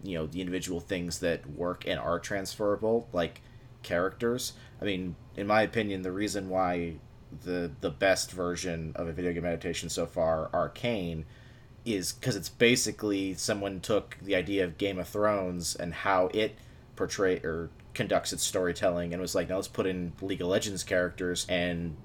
you 0.03 0.17
know, 0.17 0.25
the 0.27 0.39
individual 0.41 0.79
things 0.79 1.19
that 1.19 1.49
work 1.49 1.85
and 1.87 1.99
are 1.99 2.19
transferable, 2.19 3.09
like 3.13 3.41
characters. 3.83 4.53
I 4.81 4.85
mean, 4.85 5.15
in 5.37 5.47
my 5.47 5.61
opinion, 5.63 6.01
the 6.03 6.11
reason 6.13 6.49
why 6.49 6.95
the 7.43 7.71
the 7.81 7.89
best 7.89 8.31
version 8.31 8.93
of 8.95 9.07
a 9.07 9.13
video 9.13 9.33
game 9.33 9.45
adaptation 9.45 9.89
so 9.89 10.05
far, 10.05 10.49
Arcane, 10.53 11.25
is 11.85 12.13
because 12.13 12.35
it's 12.35 12.49
basically 12.49 13.33
someone 13.35 13.79
took 13.81 14.17
the 14.21 14.35
idea 14.35 14.63
of 14.65 14.77
Game 14.77 14.99
of 14.99 15.07
Thrones 15.09 15.75
and 15.75 15.93
how 15.93 16.27
it 16.33 16.55
portray 16.95 17.37
or 17.39 17.69
conducts 17.93 18.33
its 18.33 18.43
storytelling 18.43 19.13
and 19.13 19.21
was 19.21 19.35
like, 19.35 19.49
now 19.49 19.55
let's 19.55 19.67
put 19.67 19.85
in 19.85 20.13
League 20.21 20.41
of 20.41 20.47
Legends 20.47 20.83
characters 20.83 21.45
and 21.49 21.95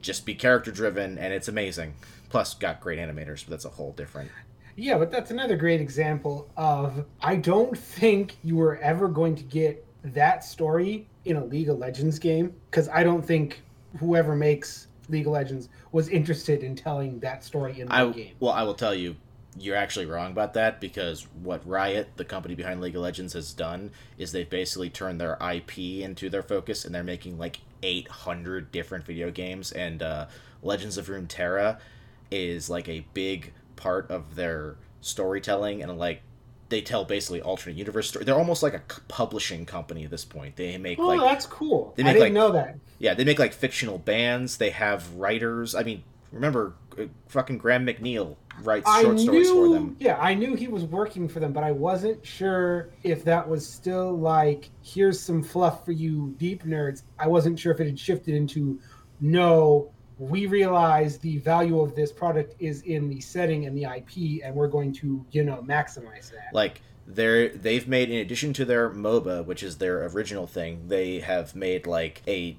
just 0.00 0.26
be 0.26 0.34
character 0.34 0.70
driven, 0.70 1.18
and 1.18 1.32
it's 1.32 1.48
amazing. 1.48 1.94
Plus, 2.28 2.54
got 2.54 2.80
great 2.80 2.98
animators, 2.98 3.44
but 3.44 3.50
that's 3.50 3.64
a 3.64 3.70
whole 3.70 3.92
different. 3.92 4.30
Yeah, 4.76 4.98
but 4.98 5.10
that's 5.10 5.30
another 5.30 5.56
great 5.56 5.80
example 5.80 6.48
of 6.56 7.04
I 7.20 7.36
don't 7.36 7.76
think 7.76 8.36
you 8.42 8.56
were 8.56 8.78
ever 8.78 9.08
going 9.08 9.36
to 9.36 9.42
get 9.42 9.86
that 10.04 10.44
story 10.44 11.06
in 11.24 11.36
a 11.36 11.44
League 11.44 11.68
of 11.68 11.78
Legends 11.78 12.18
game 12.18 12.54
because 12.70 12.88
I 12.88 13.02
don't 13.02 13.22
think 13.24 13.62
whoever 13.98 14.34
makes 14.34 14.88
League 15.08 15.26
of 15.26 15.32
Legends 15.32 15.68
was 15.92 16.08
interested 16.08 16.62
in 16.62 16.74
telling 16.74 17.20
that 17.20 17.44
story 17.44 17.80
in 17.80 17.88
the 17.88 18.10
game. 18.10 18.34
well, 18.40 18.52
I 18.52 18.62
will 18.62 18.74
tell 18.74 18.94
you, 18.94 19.14
you're 19.58 19.76
actually 19.76 20.06
wrong 20.06 20.30
about 20.32 20.54
that 20.54 20.80
because 20.80 21.26
what 21.42 21.66
Riot, 21.66 22.08
the 22.16 22.24
company 22.24 22.54
behind 22.54 22.80
League 22.80 22.96
of 22.96 23.02
Legends, 23.02 23.34
has 23.34 23.52
done 23.52 23.90
is 24.16 24.32
they've 24.32 24.48
basically 24.48 24.88
turned 24.90 25.20
their 25.20 25.36
IP 25.40 25.78
into 25.78 26.30
their 26.30 26.42
focus, 26.42 26.84
and 26.84 26.94
they're 26.94 27.02
making 27.04 27.38
like 27.38 27.60
800 27.82 28.72
different 28.72 29.04
video 29.04 29.30
games, 29.30 29.70
and 29.72 30.02
uh, 30.02 30.26
Legends 30.62 30.96
of 30.96 31.06
Runeterra 31.08 31.78
is 32.30 32.70
like 32.70 32.88
a 32.88 33.04
big 33.12 33.52
part 33.76 34.10
of 34.10 34.36
their 34.36 34.76
storytelling, 35.02 35.82
and 35.82 35.98
like 35.98 36.22
they 36.70 36.80
tell 36.80 37.04
basically 37.04 37.42
alternate 37.42 37.76
universe 37.76 38.08
story. 38.08 38.24
They're 38.24 38.34
almost 38.38 38.62
like 38.62 38.72
a 38.74 38.82
publishing 39.08 39.66
company 39.66 40.04
at 40.04 40.10
this 40.10 40.24
point. 40.24 40.56
They 40.56 40.78
make 40.78 40.98
Oh, 40.98 41.06
like 41.08 41.20
that's 41.20 41.44
cool. 41.44 41.92
they 41.96 42.02
I 42.02 42.06
make, 42.06 42.12
didn't 42.14 42.24
like- 42.24 42.32
know 42.32 42.52
that. 42.52 42.78
Yeah, 42.98 43.12
they 43.14 43.24
make 43.24 43.38
like 43.38 43.52
fictional 43.52 43.98
bands. 43.98 44.56
They 44.56 44.70
have 44.70 45.12
writers. 45.16 45.74
I 45.74 45.82
mean, 45.82 46.04
remember, 46.30 46.72
Uh, 46.98 47.04
fucking 47.28 47.58
Graham 47.58 47.86
McNeill 47.86 48.36
writes 48.62 48.88
I 48.88 49.02
short 49.02 49.18
stories 49.18 49.48
knew, 49.48 49.54
for 49.54 49.74
them. 49.74 49.96
yeah, 49.98 50.18
I 50.20 50.34
knew 50.34 50.54
he 50.54 50.68
was 50.68 50.84
working 50.84 51.28
for 51.28 51.40
them, 51.40 51.52
but 51.52 51.64
I 51.64 51.72
wasn't 51.72 52.24
sure 52.24 52.90
if 53.02 53.24
that 53.24 53.48
was 53.48 53.66
still 53.66 54.16
like, 54.16 54.70
here's 54.82 55.18
some 55.18 55.42
fluff 55.42 55.84
for 55.84 55.92
you 55.92 56.34
deep 56.38 56.64
nerds. 56.64 57.02
I 57.18 57.28
wasn't 57.28 57.58
sure 57.58 57.72
if 57.72 57.80
it 57.80 57.86
had 57.86 57.98
shifted 57.98 58.34
into, 58.34 58.78
no, 59.20 59.90
we 60.18 60.46
realize 60.46 61.18
the 61.18 61.38
value 61.38 61.80
of 61.80 61.94
this 61.94 62.12
product 62.12 62.54
is 62.58 62.82
in 62.82 63.08
the 63.08 63.20
setting 63.20 63.66
and 63.66 63.76
the 63.76 63.84
IP, 63.84 64.44
and 64.44 64.54
we're 64.54 64.68
going 64.68 64.92
to, 64.94 65.24
you 65.32 65.44
know, 65.44 65.64
maximize 65.66 66.30
that. 66.30 66.50
Like 66.52 66.82
they're 67.06 67.48
they've 67.48 67.88
made 67.88 68.10
in 68.10 68.18
addition 68.18 68.52
to 68.54 68.64
their 68.64 68.90
MOBA, 68.90 69.44
which 69.44 69.62
is 69.62 69.78
their 69.78 70.06
original 70.06 70.46
thing, 70.46 70.88
they 70.88 71.20
have 71.20 71.54
made 71.54 71.86
like 71.86 72.22
a 72.28 72.56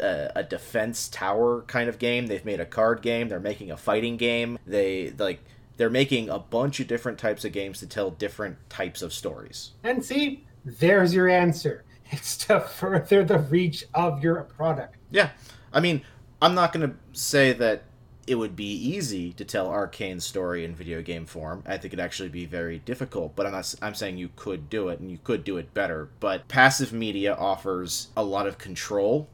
a, 0.00 0.32
a 0.36 0.42
defense 0.42 1.08
tower 1.08 1.62
kind 1.62 1.88
of 1.88 1.98
game. 1.98 2.26
They've 2.26 2.44
made 2.44 2.60
a 2.60 2.66
card 2.66 3.02
game. 3.02 3.28
They're 3.28 3.40
making 3.40 3.70
a 3.70 3.76
fighting 3.76 4.16
game. 4.16 4.58
They 4.66 5.12
like 5.18 5.40
they're 5.76 5.90
making 5.90 6.30
a 6.30 6.38
bunch 6.38 6.80
of 6.80 6.86
different 6.86 7.18
types 7.18 7.44
of 7.44 7.52
games 7.52 7.80
to 7.80 7.86
tell 7.86 8.10
different 8.10 8.56
types 8.70 9.02
of 9.02 9.12
stories. 9.12 9.72
And 9.82 10.04
see, 10.04 10.44
there's 10.64 11.14
your 11.14 11.28
answer. 11.28 11.84
It's 12.12 12.36
to 12.46 12.60
further 12.60 13.24
the 13.24 13.40
reach 13.40 13.84
of 13.92 14.22
your 14.22 14.42
product. 14.44 14.96
Yeah. 15.10 15.30
I 15.72 15.80
mean, 15.80 16.02
I'm 16.40 16.54
not 16.54 16.72
going 16.72 16.88
to 16.88 16.96
say 17.18 17.52
that 17.54 17.82
it 18.26 18.34
would 18.34 18.56
be 18.56 18.72
easy 18.72 19.32
to 19.34 19.44
tell 19.44 19.68
Arcane's 19.68 20.24
story 20.24 20.64
in 20.64 20.74
video 20.74 21.00
game 21.00 21.26
form. 21.26 21.62
I 21.66 21.72
think 21.78 21.86
it'd 21.86 22.00
actually 22.00 22.28
be 22.28 22.44
very 22.44 22.78
difficult, 22.78 23.36
but 23.36 23.46
I'm 23.46 23.52
not 23.52 23.74
I'm 23.82 23.94
saying 23.94 24.18
you 24.18 24.30
could 24.34 24.68
do 24.68 24.88
it 24.88 25.00
and 25.00 25.10
you 25.10 25.18
could 25.22 25.44
do 25.44 25.56
it 25.56 25.74
better. 25.74 26.08
But 26.18 26.48
passive 26.48 26.92
media 26.92 27.34
offers 27.34 28.08
a 28.16 28.24
lot 28.24 28.46
of 28.46 28.58
control 28.58 29.28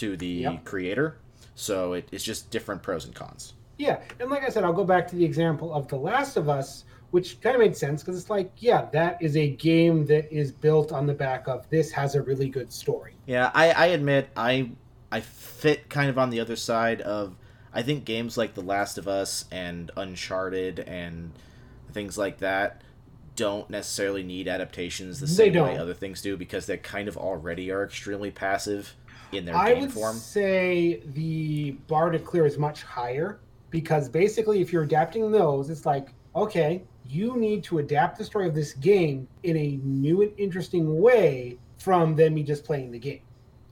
to 0.00 0.16
the 0.16 0.26
Yep. 0.26 0.64
creator. 0.64 1.16
So 1.54 1.92
it, 1.94 2.08
it's 2.10 2.24
just 2.24 2.50
different 2.50 2.82
pros 2.82 3.04
and 3.04 3.14
cons. 3.14 3.54
Yeah, 3.78 4.00
and 4.18 4.30
like 4.30 4.44
I 4.44 4.48
said, 4.50 4.64
I'll 4.64 4.72
go 4.72 4.84
back 4.84 5.08
to 5.08 5.16
the 5.16 5.24
example 5.24 5.72
of 5.72 5.88
The 5.88 5.96
Last 5.96 6.36
of 6.36 6.48
Us, 6.48 6.84
which 7.12 7.40
kind 7.40 7.56
of 7.56 7.60
made 7.60 7.76
sense 7.76 8.02
because 8.02 8.18
it's 8.20 8.30
like, 8.30 8.50
yeah, 8.58 8.86
that 8.92 9.20
is 9.22 9.36
a 9.36 9.48
game 9.48 10.04
that 10.06 10.30
is 10.30 10.52
built 10.52 10.92
on 10.92 11.06
the 11.06 11.14
back 11.14 11.48
of 11.48 11.68
this 11.70 11.90
has 11.92 12.14
a 12.14 12.22
really 12.22 12.48
good 12.48 12.70
story. 12.72 13.14
Yeah, 13.26 13.50
I, 13.54 13.70
I 13.70 13.86
admit 13.86 14.28
I 14.36 14.72
I 15.10 15.20
fit 15.20 15.88
kind 15.88 16.08
of 16.10 16.18
on 16.18 16.30
the 16.30 16.40
other 16.40 16.56
side 16.56 17.00
of 17.00 17.36
I 17.72 17.82
think 17.82 18.04
games 18.04 18.36
like 18.36 18.54
The 18.54 18.62
Last 18.62 18.98
of 18.98 19.08
Us 19.08 19.44
and 19.50 19.90
Uncharted 19.96 20.80
and 20.80 21.32
things 21.92 22.16
like 22.18 22.38
that 22.38 22.82
don't 23.36 23.70
necessarily 23.70 24.22
need 24.22 24.46
adaptations 24.48 25.20
the 25.20 25.26
They 25.26 25.50
same 25.52 25.62
way 25.62 25.78
other 25.78 25.94
things 25.94 26.20
do 26.20 26.36
because 26.36 26.66
they 26.66 26.76
kind 26.76 27.08
of 27.08 27.16
already 27.16 27.70
are 27.70 27.82
extremely 27.84 28.30
passive 28.30 28.94
in 29.32 29.44
their 29.44 29.56
I 29.56 29.74
game 29.74 29.80
would 29.82 29.92
form. 29.92 30.16
say 30.16 31.02
the 31.14 31.72
bar 31.88 32.10
to 32.10 32.18
clear 32.18 32.46
is 32.46 32.58
much 32.58 32.82
higher 32.82 33.40
because 33.70 34.08
basically, 34.08 34.60
if 34.60 34.72
you're 34.72 34.82
adapting 34.82 35.30
those, 35.30 35.70
it's 35.70 35.86
like, 35.86 36.08
okay, 36.34 36.82
you 37.06 37.36
need 37.36 37.62
to 37.64 37.78
adapt 37.78 38.18
the 38.18 38.24
story 38.24 38.46
of 38.46 38.54
this 38.54 38.72
game 38.74 39.26
in 39.42 39.56
a 39.56 39.78
new 39.82 40.22
and 40.22 40.32
interesting 40.38 41.00
way 41.00 41.58
from 41.78 42.14
them 42.14 42.34
me 42.34 42.42
just 42.42 42.64
playing 42.64 42.90
the 42.90 42.98
game. 42.98 43.22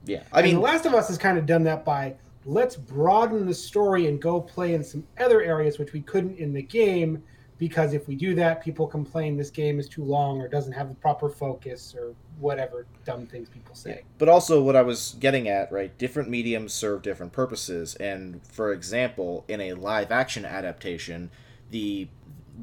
Yeah, 0.05 0.23
I 0.33 0.43
mean, 0.43 0.55
The 0.57 0.61
Last 0.61 0.87
of 0.87 0.95
Us 0.95 1.09
has 1.09 1.19
kind 1.19 1.37
of 1.37 1.47
done 1.47 1.62
that 1.65 1.85
by 1.85 2.15
let's 2.45 2.77
broaden 2.77 3.47
the 3.47 3.55
story 3.55 4.07
and 4.07 4.23
go 4.23 4.41
play 4.41 4.75
in 4.75 4.83
some 4.83 5.07
other 5.21 5.43
areas 5.43 5.79
which 5.79 5.93
we 5.93 6.00
couldn't 6.00 6.38
in 6.38 6.53
the 6.53 6.62
game 6.62 7.23
because 7.59 7.93
if 7.93 8.07
we 8.07 8.15
do 8.15 8.35
that, 8.37 8.62
people 8.62 8.87
complain 8.87 9.37
this 9.37 9.50
game 9.50 9.79
is 9.79 9.88
too 9.88 10.05
long 10.05 10.41
or 10.41 10.49
doesn't 10.49 10.73
have 10.73 10.88
the 10.88 10.95
proper 10.95 11.29
focus 11.29 11.95
or 11.99 12.15
whatever 12.38 12.87
dumb 13.05 13.27
things 13.27 13.49
people 13.49 13.75
say. 13.75 14.03
But 14.17 14.29
also, 14.29 14.62
what 14.62 14.77
I 14.77 14.83
was 14.83 15.17
getting 15.19 15.49
at, 15.49 15.71
right? 15.73 15.97
Different 15.99 16.31
mediums 16.31 16.73
serve 16.73 17.03
different 17.03 17.33
purposes, 17.33 17.97
and 17.97 18.41
for 18.47 18.73
example, 18.73 19.45
in 19.49 19.61
a 19.61 19.75
live 19.75 20.12
action 20.12 20.45
adaptation, 20.45 21.31
the 21.71 22.09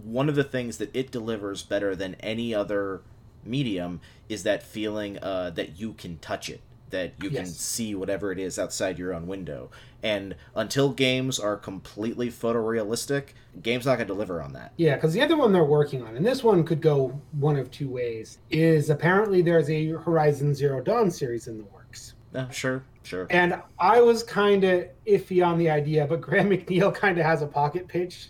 one 0.03 0.27
of 0.29 0.35
the 0.35 0.43
things 0.43 0.77
that 0.77 0.93
it 0.95 1.11
delivers 1.11 1.63
better 1.63 1.95
than 1.95 2.15
any 2.15 2.53
other 2.53 3.01
medium 3.43 4.01
is 4.27 4.43
that 4.43 4.63
feeling 4.63 5.17
uh, 5.19 5.49
that 5.51 5.79
you 5.79 5.93
can 5.93 6.17
touch 6.17 6.49
it, 6.49 6.61
that 6.89 7.13
you 7.21 7.29
can 7.29 7.45
see 7.45 7.95
whatever 7.95 8.31
it 8.31 8.39
is 8.39 8.59
outside 8.59 8.97
your 8.99 9.13
own 9.13 9.27
window. 9.27 9.69
And 10.03 10.35
until 10.55 10.91
games 10.91 11.39
are 11.39 11.57
completely 11.57 12.29
photorealistic, 12.29 13.29
games 13.61 13.85
not 13.85 13.95
gonna 13.95 14.05
deliver 14.05 14.41
on 14.41 14.53
that. 14.53 14.73
Yeah, 14.77 14.95
because 14.95 15.13
the 15.13 15.21
other 15.21 15.35
one 15.35 15.51
they're 15.51 15.63
working 15.63 16.03
on, 16.03 16.15
and 16.15 16.25
this 16.25 16.43
one 16.43 16.63
could 16.63 16.81
go 16.81 17.19
one 17.31 17.57
of 17.57 17.71
two 17.71 17.89
ways, 17.89 18.37
is 18.49 18.89
apparently 18.89 19.41
there's 19.41 19.69
a 19.69 19.87
Horizon 19.87 20.53
Zero 20.53 20.81
Dawn 20.81 21.09
series 21.09 21.47
in 21.47 21.57
the 21.57 21.63
works. 21.65 22.13
Uh, 22.35 22.49
sure, 22.49 22.83
sure. 23.03 23.27
And 23.29 23.61
I 23.79 24.01
was 24.01 24.21
kind 24.21 24.63
of 24.63 24.87
iffy 25.07 25.45
on 25.45 25.57
the 25.57 25.69
idea, 25.69 26.05
but 26.05 26.21
Graham 26.21 26.49
McNeill 26.49 26.93
kind 26.93 27.17
of 27.17 27.25
has 27.25 27.41
a 27.41 27.47
pocket 27.47 27.87
pitch 27.87 28.29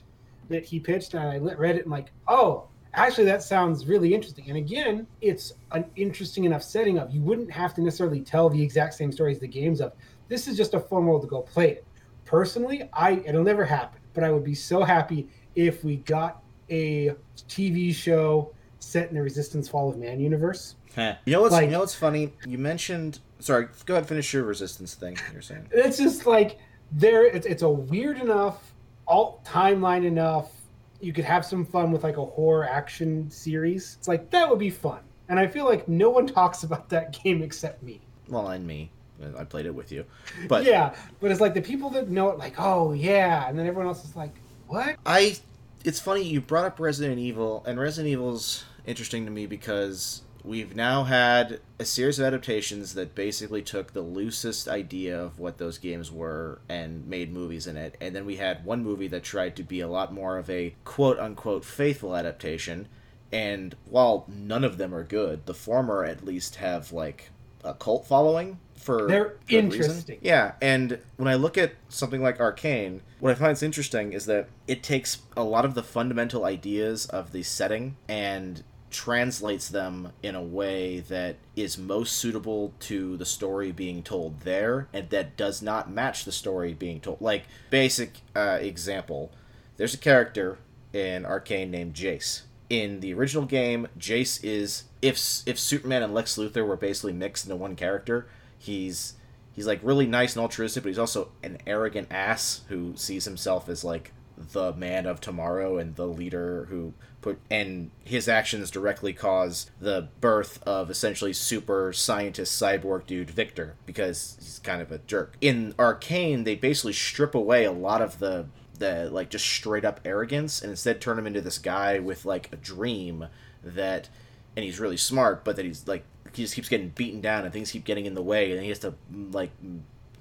that 0.49 0.63
he 0.63 0.79
pitched, 0.79 1.13
and 1.13 1.27
I 1.27 1.37
read 1.37 1.75
it 1.75 1.83
and 1.83 1.91
like, 1.91 2.11
oh, 2.27 2.67
actually 2.95 3.25
that 3.25 3.43
sounds 3.43 3.85
really 3.85 4.13
interesting. 4.13 4.45
And 4.47 4.57
again, 4.57 5.07
it's 5.21 5.53
an 5.71 5.85
interesting 5.95 6.43
enough 6.45 6.63
setting 6.63 6.97
of 6.97 7.11
you 7.13 7.21
wouldn't 7.21 7.51
have 7.51 7.73
to 7.75 7.81
necessarily 7.81 8.21
tell 8.21 8.49
the 8.49 8.61
exact 8.61 8.93
same 8.95 9.11
story 9.11 9.31
as 9.33 9.39
the 9.39 9.47
games 9.47 9.81
of. 9.81 9.93
This 10.27 10.47
is 10.47 10.57
just 10.57 10.73
a 10.73 10.79
fun 10.79 11.05
world 11.05 11.21
to 11.21 11.27
go 11.27 11.41
play 11.41 11.71
it. 11.71 11.85
Personally, 12.25 12.89
I 12.93 13.21
it'll 13.25 13.43
never 13.43 13.63
happen, 13.65 13.99
but 14.13 14.23
I 14.23 14.31
would 14.31 14.43
be 14.43 14.55
so 14.55 14.83
happy 14.83 15.27
if 15.55 15.83
we 15.83 15.97
got 15.97 16.41
a 16.69 17.13
TV 17.47 17.93
show 17.93 18.51
set 18.79 19.09
in 19.09 19.15
the 19.15 19.21
Resistance 19.21 19.69
Fall 19.69 19.89
of 19.89 19.97
Man 19.97 20.19
universe. 20.19 20.75
You 20.97 21.13
know 21.33 21.41
what's 21.41 21.51
Like- 21.51 21.65
you 21.65 21.71
know 21.71 21.81
what's 21.81 21.93
funny? 21.93 22.31
You 22.47 22.57
mentioned 22.57 23.19
sorry, 23.39 23.67
go 23.85 23.95
ahead 23.95 24.07
finish 24.07 24.33
your 24.33 24.43
resistance 24.43 24.93
thing 24.93 25.17
you're 25.33 25.41
saying. 25.41 25.67
it's 25.71 25.97
just 25.97 26.25
like 26.25 26.57
there 26.91 27.25
it's, 27.25 27.45
it's 27.45 27.63
a 27.63 27.69
weird 27.69 28.17
enough 28.17 28.73
alt 29.05 29.43
timeline 29.43 30.05
enough 30.05 30.51
you 30.99 31.13
could 31.13 31.25
have 31.25 31.45
some 31.45 31.65
fun 31.65 31.91
with 31.91 32.03
like 32.03 32.17
a 32.17 32.25
horror 32.25 32.65
action 32.65 33.29
series. 33.29 33.95
It's 33.99 34.07
like 34.07 34.29
that 34.31 34.49
would 34.49 34.59
be 34.59 34.69
fun. 34.69 34.99
And 35.27 35.39
i 35.39 35.47
feel 35.47 35.65
like 35.65 35.87
no 35.87 36.09
one 36.09 36.27
talks 36.41 36.63
about 36.63 36.89
that 36.89 37.21
game 37.23 37.41
except 37.41 37.83
me. 37.83 38.01
Well, 38.27 38.49
and 38.49 38.65
me. 38.65 38.91
I 39.37 39.45
played 39.45 39.65
it 39.65 39.73
with 39.73 39.93
you. 39.93 40.03
But 40.49 40.65
yeah 40.65 40.93
but 41.21 41.31
it's 41.31 41.39
like 41.39 41.53
the 41.53 41.61
people 41.61 41.89
that 41.91 42.09
know 42.09 42.29
it 42.29 42.37
like 42.37 42.55
oh 42.57 42.93
yeah. 42.93 43.47
And 43.47 43.57
then 43.57 43.65
everyone 43.65 43.87
else 43.87 44.03
is 44.03 44.15
like 44.15 44.35
what? 44.67 44.97
I 45.05 45.37
it's 45.83 45.99
funny 45.99 46.23
you 46.23 46.41
brought 46.41 46.65
up 46.65 46.79
Resident 46.79 47.19
Evil 47.19 47.63
and 47.65 47.79
Resident 47.79 48.11
Evil's 48.11 48.65
interesting 48.85 49.25
to 49.25 49.31
me 49.31 49.45
because 49.45 50.21
we've 50.45 50.75
now 50.75 51.03
had 51.03 51.59
a 51.79 51.85
series 51.85 52.19
of 52.19 52.25
adaptations 52.25 52.93
that 52.93 53.15
basically 53.15 53.61
took 53.61 53.93
the 53.93 54.01
loosest 54.01 54.67
idea 54.67 55.19
of 55.19 55.39
what 55.39 55.57
those 55.57 55.77
games 55.77 56.11
were 56.11 56.59
and 56.69 57.07
made 57.07 57.33
movies 57.33 57.67
in 57.67 57.75
it. 57.75 57.97
And 57.99 58.15
then 58.15 58.25
we 58.25 58.37
had 58.37 58.63
one 58.63 58.83
movie 58.83 59.07
that 59.07 59.23
tried 59.23 59.55
to 59.55 59.63
be 59.63 59.81
a 59.81 59.87
lot 59.87 60.13
more 60.13 60.37
of 60.37 60.49
a 60.49 60.75
quote 60.83 61.19
unquote 61.19 61.65
faithful 61.65 62.15
adaptation. 62.15 62.87
And 63.31 63.75
while 63.85 64.25
none 64.27 64.63
of 64.63 64.77
them 64.77 64.93
are 64.93 65.03
good, 65.03 65.45
the 65.45 65.53
former 65.53 66.05
at 66.05 66.23
least 66.23 66.55
have 66.57 66.91
like 66.91 67.31
a 67.63 67.73
cult 67.73 68.05
following 68.05 68.59
for 68.75 69.07
They're 69.07 69.37
good 69.47 69.65
reason. 69.65 69.81
interesting. 69.81 70.19
Yeah, 70.21 70.53
and 70.61 70.99
when 71.17 71.27
I 71.27 71.35
look 71.35 71.57
at 71.57 71.73
something 71.89 72.21
like 72.21 72.39
Arcane, 72.39 73.01
what 73.19 73.31
I 73.31 73.35
find 73.35 73.61
interesting 73.63 74.13
is 74.13 74.27
that 74.27 74.47
it 74.67 74.83
takes 74.83 75.19
a 75.35 75.43
lot 75.43 75.65
of 75.65 75.73
the 75.73 75.81
fundamental 75.81 76.45
ideas 76.45 77.07
of 77.07 77.31
the 77.31 77.41
setting 77.41 77.97
and 78.07 78.63
translates 78.95 79.69
them 79.69 80.11
in 80.23 80.35
a 80.35 80.41
way 80.41 81.01
that 81.01 81.35
is 81.55 81.77
most 81.77 82.13
suitable 82.13 82.73
to 82.79 83.17
the 83.17 83.25
story 83.25 83.71
being 83.71 84.01
told 84.01 84.41
there 84.41 84.87
and 84.93 85.09
that 85.09 85.35
does 85.37 85.61
not 85.61 85.91
match 85.91 86.25
the 86.25 86.31
story 86.31 86.73
being 86.73 86.99
told. 86.99 87.19
Like, 87.21 87.43
basic 87.69 88.21
uh, 88.35 88.57
example 88.61 89.31
there's 89.77 89.93
a 89.93 89.97
character 89.97 90.57
in 90.93 91.25
Arcane 91.25 91.71
named 91.71 91.93
Jace. 91.93 92.43
In 92.69 93.01
the 93.01 93.13
original 93.13 93.45
game, 93.45 93.87
Jace 93.99 94.43
is 94.43 94.85
if 95.01 95.17
if 95.45 95.59
Superman 95.59 96.01
and 96.01 96.13
Lex 96.13 96.37
Luthor 96.37 96.65
were 96.65 96.77
basically 96.77 97.13
mixed 97.13 97.45
into 97.45 97.55
one 97.55 97.75
character, 97.75 98.27
he's 98.57 99.13
he's 99.53 99.67
like 99.67 99.79
really 99.83 100.07
nice 100.07 100.35
and 100.35 100.41
altruistic, 100.41 100.83
but 100.83 100.89
he's 100.89 100.99
also 100.99 101.29
an 101.43 101.57
arrogant 101.67 102.07
ass 102.09 102.61
who 102.69 102.93
sees 102.95 103.25
himself 103.25 103.69
as 103.69 103.83
like 103.83 104.13
the 104.37 104.73
man 104.73 105.05
of 105.05 105.21
tomorrow 105.21 105.77
and 105.77 105.95
the 105.95 106.07
leader 106.07 106.65
who 106.69 106.93
put 107.21 107.39
and 107.49 107.89
his 108.03 108.27
actions 108.27 108.69
directly 108.69 109.13
cause 109.13 109.71
the 109.79 110.07
birth 110.21 110.61
of 110.63 110.89
essentially 110.89 111.33
super 111.33 111.91
scientist 111.91 112.61
cyborg 112.61 113.05
dude 113.07 113.31
Victor 113.31 113.75
because 113.85 114.37
he's 114.39 114.59
kind 114.59 114.81
of 114.81 114.91
a 114.91 114.99
jerk. 114.99 115.35
In 115.41 115.73
Arcane, 115.79 116.43
they 116.43 116.55
basically 116.55 116.93
strip 116.93 117.33
away 117.33 117.65
a 117.65 117.71
lot 117.71 118.01
of 118.01 118.19
the 118.19 118.45
the 118.79 119.09
like 119.09 119.29
just 119.29 119.45
straight 119.45 119.85
up 119.85 119.99
arrogance 120.05 120.61
and 120.61 120.69
instead 120.69 120.99
turn 120.99 121.17
him 121.17 121.27
into 121.27 121.41
this 121.41 121.57
guy 121.57 121.99
with 121.99 122.25
like 122.25 122.51
a 122.51 122.57
dream 122.57 123.25
that 123.63 124.09
and 124.55 124.63
he's 124.63 124.79
really 124.79 124.97
smart 124.97 125.43
but 125.43 125.55
that 125.55 125.65
he's 125.65 125.87
like 125.87 126.03
he 126.33 126.43
just 126.43 126.55
keeps 126.55 126.69
getting 126.69 126.89
beaten 126.89 127.21
down 127.21 127.45
and 127.45 127.53
things 127.53 127.71
keep 127.71 127.85
getting 127.85 128.05
in 128.05 128.13
the 128.13 128.21
way 128.21 128.51
and 128.51 128.61
he 128.61 128.69
has 128.69 128.79
to 128.79 128.93
like 129.31 129.51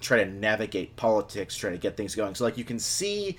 try 0.00 0.22
to 0.22 0.30
navigate 0.30 0.94
politics 0.96 1.56
try 1.56 1.70
to 1.70 1.78
get 1.78 1.96
things 1.96 2.14
going 2.14 2.34
so 2.34 2.44
like 2.44 2.56
you 2.56 2.64
can 2.64 2.78
see 2.78 3.36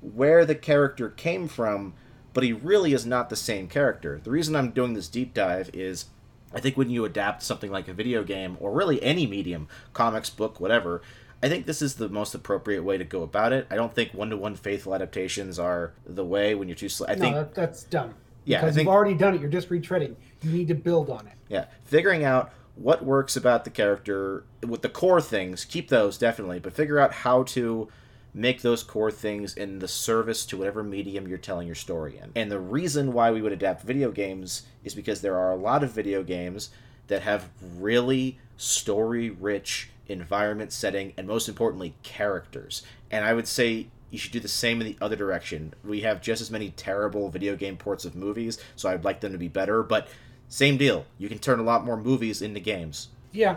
where 0.00 0.44
the 0.44 0.54
character 0.54 1.08
came 1.08 1.48
from 1.48 1.94
but 2.32 2.44
he 2.44 2.52
really 2.52 2.92
is 2.92 3.06
not 3.06 3.30
the 3.30 3.36
same 3.36 3.66
character 3.66 4.20
the 4.24 4.30
reason 4.30 4.54
i'm 4.56 4.70
doing 4.70 4.94
this 4.94 5.08
deep 5.08 5.32
dive 5.34 5.70
is 5.72 6.06
i 6.54 6.60
think 6.60 6.76
when 6.76 6.90
you 6.90 7.04
adapt 7.04 7.42
something 7.42 7.70
like 7.70 7.88
a 7.88 7.92
video 7.94 8.22
game 8.22 8.56
or 8.60 8.72
really 8.72 9.02
any 9.02 9.26
medium 9.26 9.66
comics 9.92 10.30
book 10.30 10.60
whatever 10.60 11.02
I 11.42 11.50
think 11.50 11.66
this 11.66 11.82
is 11.82 11.96
the 11.96 12.08
most 12.08 12.34
appropriate 12.34 12.82
way 12.82 12.96
to 12.96 13.04
go 13.04 13.22
about 13.22 13.52
it. 13.52 13.66
I 13.70 13.76
don't 13.76 13.94
think 13.94 14.14
one-to-one 14.14 14.54
faithful 14.54 14.94
adaptations 14.94 15.58
are 15.58 15.92
the 16.06 16.24
way 16.24 16.54
when 16.54 16.66
you're 16.66 16.74
too 16.74 16.88
slow. 16.88 17.06
I 17.08 17.14
no 17.14 17.20
think 17.20 17.34
that, 17.34 17.54
that's 17.54 17.84
dumb 17.84 18.14
Yeah, 18.46 18.56
I 18.56 18.60
because 18.62 18.74
think- 18.76 18.86
you've 18.86 18.94
already 18.94 19.14
done 19.14 19.34
it 19.34 19.42
you're 19.42 19.50
just 19.50 19.68
retreading 19.68 20.16
you 20.40 20.50
need 20.50 20.66
to 20.68 20.74
build 20.74 21.10
on 21.10 21.26
it 21.26 21.34
Yeah, 21.48 21.66
figuring 21.84 22.24
out 22.24 22.52
what 22.74 23.04
works 23.04 23.36
about 23.36 23.64
the 23.64 23.70
character 23.70 24.44
with 24.66 24.80
the 24.80 24.88
core 24.88 25.20
things, 25.20 25.66
keep 25.66 25.90
those 25.90 26.16
definitely, 26.16 26.58
but 26.58 26.72
figure 26.72 26.98
out 26.98 27.12
how 27.12 27.42
to 27.44 27.88
make 28.36 28.60
those 28.60 28.82
core 28.82 29.10
things 29.10 29.54
in 29.54 29.78
the 29.78 29.88
service 29.88 30.44
to 30.44 30.58
whatever 30.58 30.82
medium 30.82 31.26
you're 31.26 31.38
telling 31.38 31.66
your 31.66 31.74
story 31.74 32.18
in. 32.18 32.30
And 32.36 32.52
the 32.52 32.60
reason 32.60 33.14
why 33.14 33.30
we 33.30 33.40
would 33.40 33.50
adapt 33.50 33.82
video 33.82 34.12
games 34.12 34.64
is 34.84 34.94
because 34.94 35.22
there 35.22 35.38
are 35.38 35.52
a 35.52 35.56
lot 35.56 35.82
of 35.82 35.90
video 35.90 36.22
games 36.22 36.68
that 37.06 37.22
have 37.22 37.48
really 37.78 38.38
story 38.58 39.30
rich 39.30 39.88
environment 40.06 40.70
setting 40.70 41.14
and 41.16 41.26
most 41.26 41.48
importantly 41.48 41.94
characters. 42.02 42.82
And 43.10 43.24
I 43.24 43.32
would 43.32 43.48
say 43.48 43.88
you 44.10 44.18
should 44.18 44.32
do 44.32 44.40
the 44.40 44.48
same 44.48 44.82
in 44.82 44.86
the 44.86 44.98
other 45.00 45.16
direction. 45.16 45.72
We 45.82 46.02
have 46.02 46.20
just 46.20 46.42
as 46.42 46.50
many 46.50 46.70
terrible 46.70 47.30
video 47.30 47.56
game 47.56 47.78
ports 47.78 48.04
of 48.04 48.14
movies, 48.14 48.58
so 48.76 48.90
I'd 48.90 49.04
like 49.04 49.20
them 49.20 49.32
to 49.32 49.38
be 49.38 49.48
better, 49.48 49.82
but 49.82 50.08
same 50.48 50.76
deal. 50.76 51.06
You 51.16 51.30
can 51.30 51.38
turn 51.38 51.58
a 51.58 51.64
lot 51.64 51.86
more 51.86 51.96
movies 51.96 52.42
into 52.42 52.60
games. 52.60 53.08
Yeah. 53.32 53.56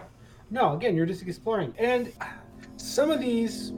No, 0.50 0.74
again, 0.74 0.96
you're 0.96 1.06
just 1.06 1.22
exploring. 1.22 1.74
And 1.78 2.14
some 2.78 3.12
of 3.12 3.20
these 3.20 3.74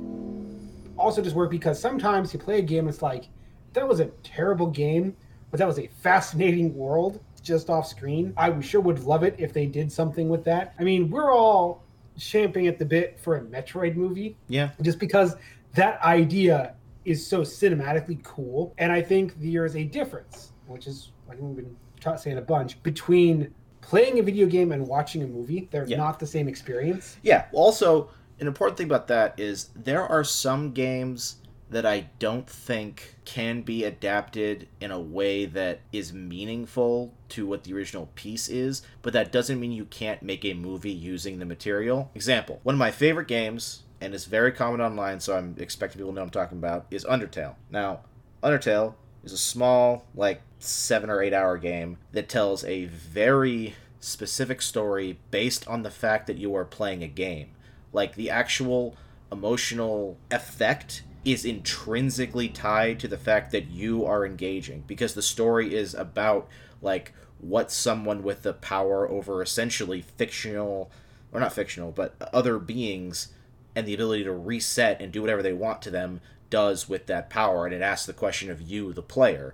also 1.02 1.22
just 1.22 1.36
work 1.36 1.50
because 1.52 1.80
sometimes 1.80 2.34
you 2.34 2.40
play 2.40 2.60
a 2.60 2.62
game, 2.62 2.88
it's 2.88 3.02
like, 3.02 3.26
that 3.74 3.88
was 3.88 4.00
a 4.00 4.06
terrible 4.24 4.68
game, 4.68 5.16
but 5.50 5.58
that 5.58 5.68
was 5.68 5.80
a 5.80 5.88
fascinating 5.88 6.76
world 6.76 7.20
just 7.42 7.70
off 7.70 7.88
screen. 7.88 8.34
I 8.38 8.60
sure 8.62 8.82
would 8.82 9.00
love 9.00 9.24
it 9.24 9.36
if 9.40 9.52
they 9.54 9.66
did 9.66 9.92
something 9.92 10.30
with 10.30 10.44
that. 10.46 10.74
I 10.80 10.84
mean, 10.84 11.10
we're 11.10 11.32
all 11.32 11.84
champing 12.18 12.68
at 12.68 12.78
the 12.78 12.86
bit 12.86 13.20
for 13.20 13.38
a 13.38 13.42
Metroid 13.42 13.96
movie. 13.96 14.38
Yeah. 14.48 14.70
Just 14.82 15.00
because 15.00 15.36
that 15.74 16.00
idea 16.04 16.76
is 17.06 17.26
so 17.26 17.42
cinematically 17.42 18.22
cool. 18.24 18.74
And 18.78 18.92
I 18.92 19.02
think 19.02 19.34
there's 19.40 19.76
a 19.76 19.84
difference, 19.84 20.52
which 20.68 20.86
is, 20.86 21.12
I 21.28 21.32
think 21.32 21.44
we've 21.44 21.56
been 21.66 21.76
ta- 22.00 22.16
saying 22.18 22.38
a 22.38 22.42
bunch, 22.42 22.82
between 22.84 23.54
playing 23.82 24.20
a 24.20 24.24
video 24.24 24.46
game 24.46 24.72
and 24.72 24.86
watching 24.86 25.24
a 25.24 25.28
movie. 25.28 25.68
They're 25.72 25.86
Yeah. 25.88 25.98
not 25.98 26.20
the 26.20 26.28
same 26.28 26.48
experience. 26.48 27.18
Yeah. 27.24 27.46
Also, 27.54 28.10
an 28.42 28.48
important 28.48 28.76
thing 28.76 28.88
about 28.88 29.08
that 29.08 29.40
is 29.40 29.70
there 29.76 30.04
are 30.04 30.24
some 30.24 30.72
games 30.72 31.36
that 31.70 31.86
I 31.86 32.10
don't 32.20 32.50
think 32.50 33.16
can 33.24 33.62
be 33.62 33.86
adapted 33.86 34.68
in 34.82 34.92
a 34.92 35.00
way 35.00 35.46
that 35.46 35.80
is 35.94 36.12
meaningful 36.12 37.14
to 37.30 37.46
what 37.46 37.64
the 37.64 37.74
original 37.74 38.10
piece 38.16 38.50
is, 38.50 38.82
but 39.04 39.14
that 39.14 39.32
doesn't 39.32 39.60
mean 39.60 39.72
you 39.72 39.86
can't 39.86 40.22
make 40.24 40.44
a 40.44 40.54
movie 40.54 40.92
using 40.92 41.40
the 41.40 41.46
material. 41.46 42.12
Example, 42.14 42.60
one 42.64 42.76
of 42.76 42.80
my 42.80 42.92
favorite 42.92 43.30
games, 43.30 43.84
and 44.02 44.14
it's 44.14 44.26
very 44.26 44.52
common 44.52 44.82
online, 44.82 45.22
so 45.22 45.38
I'm 45.38 45.56
expecting 45.60 46.00
people 46.00 46.12
to 46.12 46.16
know 46.16 46.22
what 46.22 46.26
I'm 46.26 46.32
talking 46.32 46.58
about, 46.58 46.88
is 46.92 47.06
Undertale. 47.06 47.56
Now, 47.70 48.02
Undertale 48.44 48.96
is 49.24 49.32
a 49.32 49.38
small, 49.38 50.04
like 50.16 50.42
seven 50.60 51.10
or 51.10 51.22
eight 51.22 51.34
hour 51.34 51.58
game 51.58 52.00
that 52.12 52.28
tells 52.28 52.66
a 52.66 52.86
very 52.86 53.76
specific 54.00 54.62
story 54.64 55.20
based 55.30 55.66
on 55.68 55.84
the 55.84 55.92
fact 55.92 56.28
that 56.28 56.38
you 56.38 56.54
are 56.56 56.66
playing 56.66 57.04
a 57.04 57.08
game. 57.08 57.52
Like 57.94 58.16
the 58.16 58.30
actual 58.30 58.96
emotional 59.32 60.18
effect 60.30 61.04
is 61.24 61.46
intrinsically 61.46 62.50
tied 62.50 63.00
to 63.00 63.08
the 63.08 63.18
fact 63.18 63.52
that 63.52 63.68
you 63.68 64.06
are 64.06 64.26
engaging 64.26 64.84
because 64.88 65.14
the 65.14 65.22
story 65.22 65.74
is 65.74 65.94
about 65.94 66.48
like 66.82 67.14
what 67.40 67.72
someone 67.72 68.24
with 68.24 68.42
the 68.44 68.54
power 68.54 69.08
over 69.08 69.42
essentially 69.42 70.02
fictional 70.02 70.90
or 71.32 71.40
not 71.40 71.54
fictional 71.54 71.92
but 71.92 72.16
other 72.34 72.58
beings 72.58 73.30
and 73.76 73.88
the 73.88 73.94
ability 73.94 74.24
to 74.24 74.32
reset 74.32 75.00
and 75.00 75.12
do 75.12 75.22
whatever 75.22 75.44
they 75.44 75.54
want 75.54 75.82
to 75.82 75.92
them 75.92 76.20
does 76.50 76.90
with 76.90 77.06
that 77.06 77.30
power 77.30 77.66
and 77.66 77.74
it 77.74 77.82
asks 77.82 78.08
the 78.08 78.14
question 78.14 78.50
of 78.50 78.62
you 78.62 78.92
the 78.92 79.02
player 79.02 79.54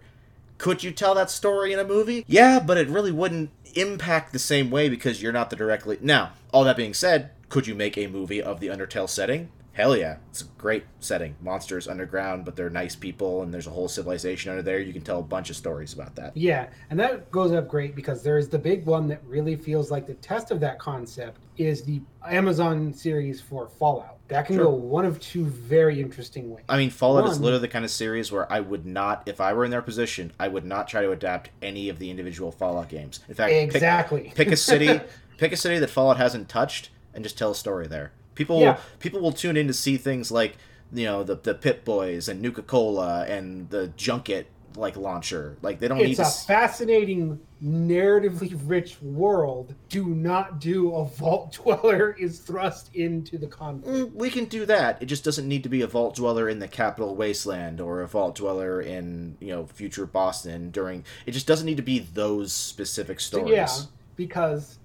could 0.57 0.83
you 0.83 0.91
tell 0.91 1.13
that 1.15 1.29
story 1.29 1.71
in 1.71 1.79
a 1.79 1.83
movie? 1.83 2.25
Yeah, 2.27 2.59
but 2.59 2.77
it 2.77 2.89
really 2.89 3.11
wouldn't 3.11 3.51
impact 3.75 4.33
the 4.33 4.39
same 4.39 4.71
way 4.71 4.89
because 4.89 5.21
you're 5.21 5.31
not 5.31 5.49
the 5.49 5.55
directly. 5.55 5.99
Now, 6.01 6.31
all 6.51 6.63
that 6.63 6.77
being 6.77 6.95
said, 6.95 7.29
could 7.49 7.67
you 7.67 7.75
make 7.75 7.97
a 7.97 8.07
movie 8.07 8.41
of 8.41 8.59
the 8.59 8.67
Undertale 8.67 9.09
setting? 9.09 9.49
Hell 9.73 9.95
yeah. 9.95 10.17
It's 10.31 10.41
a 10.41 10.45
great 10.57 10.85
setting. 10.99 11.35
Monsters 11.39 11.87
underground, 11.87 12.45
but 12.45 12.55
they're 12.55 12.69
nice 12.69 12.95
people 12.95 13.43
and 13.43 13.53
there's 13.53 13.67
a 13.67 13.69
whole 13.69 13.87
civilization 13.87 14.49
under 14.49 14.63
there. 14.63 14.79
You 14.79 14.91
can 14.91 15.03
tell 15.03 15.19
a 15.19 15.23
bunch 15.23 15.51
of 15.51 15.55
stories 15.55 15.93
about 15.93 16.15
that. 16.15 16.35
Yeah, 16.35 16.69
and 16.89 16.99
that 16.99 17.29
goes 17.29 17.51
up 17.51 17.67
great 17.67 17.95
because 17.95 18.23
there's 18.23 18.49
the 18.49 18.57
big 18.57 18.87
one 18.87 19.07
that 19.09 19.21
really 19.23 19.55
feels 19.55 19.91
like 19.91 20.07
the 20.07 20.15
test 20.15 20.49
of 20.49 20.59
that 20.61 20.79
concept 20.79 21.41
is 21.57 21.83
the 21.83 22.01
Amazon 22.27 22.91
series 22.91 23.39
for 23.39 23.67
Fallout. 23.67 24.17
That 24.29 24.47
can 24.47 24.55
Sure. 24.55 24.65
go 24.65 24.71
one 24.71 25.05
of 25.05 25.19
two 25.19 25.45
very 25.45 26.01
interesting 26.01 26.49
ways. 26.49 26.65
I 26.67 26.77
mean, 26.77 26.89
Fallout 26.89 27.29
is 27.29 27.39
literally 27.39 27.61
the 27.61 27.67
kind 27.67 27.85
of 27.85 27.91
series 27.91 28.31
where 28.31 28.51
I 28.51 28.59
would 28.61 28.85
not, 28.87 29.23
if 29.27 29.39
I 29.39 29.53
were 29.53 29.63
in 29.63 29.69
their 29.69 29.83
position, 29.83 30.33
I 30.39 30.47
would 30.47 30.65
not 30.65 30.87
try 30.87 31.03
to 31.03 31.11
adapt 31.11 31.51
any 31.61 31.87
of 31.87 31.99
the 31.99 32.09
individual 32.09 32.51
Fallout 32.51 32.89
games. 32.89 33.19
In 33.29 33.35
fact, 33.35 33.51
pick- 33.51 33.75
Exactly. 33.75 34.31
pick 34.35 34.47
a 34.51 34.57
city 34.57 34.99
pick 35.37 35.51
a 35.51 35.55
city 35.55 35.77
that 35.77 35.91
fallout 35.91 36.17
hasn't 36.17 36.49
touched 36.49 36.89
and 37.17 37.25
just 37.25 37.37
tell 37.37 37.51
a 37.51 37.55
story 37.55 37.87
there 37.87 38.13
people 38.35 38.61
Yeah. 38.61 38.77
people 38.99 39.19
will 39.19 39.33
tune 39.33 39.57
in 39.57 39.67
to 39.67 39.73
see 39.73 39.97
things 39.97 40.31
like 40.31 40.55
you 40.93 41.03
know 41.03 41.23
the 41.23 41.35
the 41.35 41.53
pit 41.53 41.83
boys 41.83 42.29
and 42.29 42.41
nuka-cola 42.41 43.25
and 43.27 43.69
the 43.71 43.87
Junk 43.97 44.25
Jet 44.25 44.45
like 44.75 44.95
launcher 44.95 45.57
like 45.63 45.79
they 45.79 45.87
don't 45.87 45.97
need 45.97 46.11
it's 46.11 46.19
a 46.19 46.21
s- 46.21 46.45
fascinating, 46.45 47.39
narratively 47.63 48.55
rich 48.65 49.01
world. 49.01 49.73
Do 49.89 50.05
not 50.05 50.59
do 50.59 50.93
a 50.93 51.03
vault 51.05 51.53
dweller 51.63 52.15
is 52.19 52.39
thrust 52.39 52.93
into 52.93 53.39
the 53.39 53.47
conflict. 53.47 54.13
Mm, 54.13 54.13
we 54.13 54.29
can 54.29 54.45
do 54.45 54.65
that 54.67 55.01
it 55.01 55.07
just 55.07 55.23
doesn't 55.23 55.47
need 55.47 55.63
to 55.63 55.69
be 55.69 55.81
a 55.81 55.87
vault 55.87 56.15
dweller 56.15 56.47
in 56.47 56.59
the 56.59 56.67
capital 56.67 57.15
wasteland 57.15 57.81
or 57.81 58.01
a 58.01 58.07
vault 58.07 58.35
dweller 58.35 58.79
in 58.79 59.35
you 59.39 59.47
know 59.47 59.65
future 59.65 60.05
boston 60.05 60.69
during 60.69 61.03
it 61.25 61.31
just 61.31 61.47
doesn't 61.47 61.65
need 61.65 61.77
to 61.77 61.83
be 61.83 61.97
those 61.99 62.53
specific 62.53 63.19
stories 63.19 63.49
Yeah, 63.51 63.67
because 64.15 64.77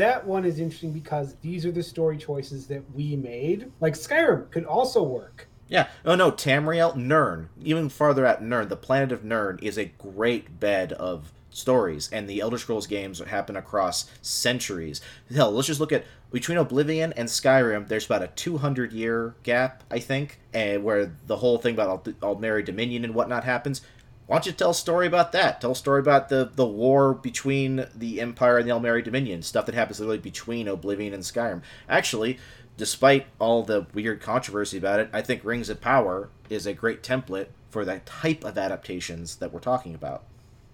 that 0.00 0.26
one 0.26 0.44
is 0.44 0.58
interesting 0.58 0.92
because 0.92 1.36
these 1.42 1.66
are 1.66 1.72
the 1.72 1.82
story 1.82 2.16
choices 2.16 2.66
that 2.68 2.82
we 2.94 3.16
made. 3.16 3.70
Like 3.80 3.94
Skyrim 3.94 4.50
could 4.50 4.64
also 4.64 5.02
work. 5.02 5.48
Yeah. 5.68 5.88
Oh 6.04 6.16
no, 6.16 6.32
Tamriel, 6.32 6.96
Nirn, 6.96 7.48
even 7.62 7.88
farther 7.88 8.26
out 8.26 8.42
Nirn, 8.42 8.68
the 8.68 8.76
planet 8.76 9.12
of 9.12 9.24
Nirn 9.24 9.58
is 9.62 9.78
a 9.78 9.84
great 9.84 10.58
bed 10.58 10.92
of 10.94 11.32
stories, 11.50 12.08
and 12.12 12.28
the 12.28 12.40
Elder 12.40 12.58
Scrolls 12.58 12.86
games 12.86 13.20
happen 13.20 13.56
across 13.56 14.10
centuries. 14.22 15.00
Hell, 15.32 15.52
let's 15.52 15.66
just 15.66 15.80
look 15.80 15.92
at 15.92 16.04
between 16.32 16.58
Oblivion 16.58 17.12
and 17.14 17.28
Skyrim. 17.28 17.88
There's 17.88 18.06
about 18.06 18.22
a 18.22 18.28
200 18.28 18.92
year 18.92 19.34
gap, 19.42 19.84
I 19.90 19.98
think, 19.98 20.40
and 20.52 20.82
where 20.82 21.12
the 21.26 21.36
whole 21.36 21.58
thing 21.58 21.74
about 21.74 22.06
Al- 22.22 22.36
Aldmeri 22.36 22.64
Dominion 22.64 23.04
and 23.04 23.14
whatnot 23.14 23.44
happens. 23.44 23.82
Why 24.30 24.36
don't 24.36 24.46
you 24.46 24.52
tell 24.52 24.70
a 24.70 24.74
story 24.74 25.08
about 25.08 25.32
that? 25.32 25.60
Tell 25.60 25.72
a 25.72 25.74
story 25.74 25.98
about 25.98 26.28
the, 26.28 26.48
the 26.54 26.64
war 26.64 27.14
between 27.14 27.88
the 27.92 28.20
Empire 28.20 28.58
and 28.58 28.68
the 28.68 28.72
Aldmeri 28.72 29.02
Dominion, 29.02 29.42
stuff 29.42 29.66
that 29.66 29.74
happens 29.74 29.98
literally 29.98 30.18
between 30.18 30.68
Oblivion 30.68 31.12
and 31.12 31.24
Skyrim. 31.24 31.62
Actually, 31.88 32.38
despite 32.76 33.26
all 33.40 33.64
the 33.64 33.88
weird 33.92 34.20
controversy 34.20 34.78
about 34.78 35.00
it, 35.00 35.10
I 35.12 35.20
think 35.20 35.44
Rings 35.44 35.68
of 35.68 35.80
Power 35.80 36.28
is 36.48 36.64
a 36.64 36.72
great 36.72 37.02
template 37.02 37.48
for 37.70 37.84
that 37.84 38.06
type 38.06 38.44
of 38.44 38.56
adaptations 38.56 39.34
that 39.34 39.52
we're 39.52 39.58
talking 39.58 39.96
about. 39.96 40.22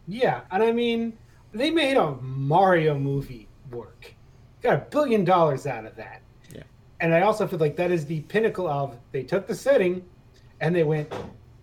Yeah, 0.07 0.43
and 0.51 0.63
I 0.63 0.73
mean, 0.73 1.17
they 1.55 1.71
made 1.71 1.97
a 1.97 2.11
Mario 2.17 2.99
movie 2.99 3.49
work. 3.71 4.13
Got 4.61 4.75
a 4.75 4.85
billion 4.91 5.25
dollars 5.25 5.67
out 5.67 5.87
of 5.87 5.97
that. 5.97 6.21
Yeah. 6.55 6.65
And 7.01 7.15
I 7.15 7.23
also 7.23 7.47
feel 7.47 7.59
like 7.59 7.77
that 7.77 7.91
is 7.91 8.05
the 8.05 8.21
pinnacle 8.21 8.69
of 8.69 8.99
they 9.13 9.23
took 9.23 9.47
the 9.47 9.55
setting 9.55 10.05
and 10.61 10.77
they 10.77 10.85
went, 10.85 11.11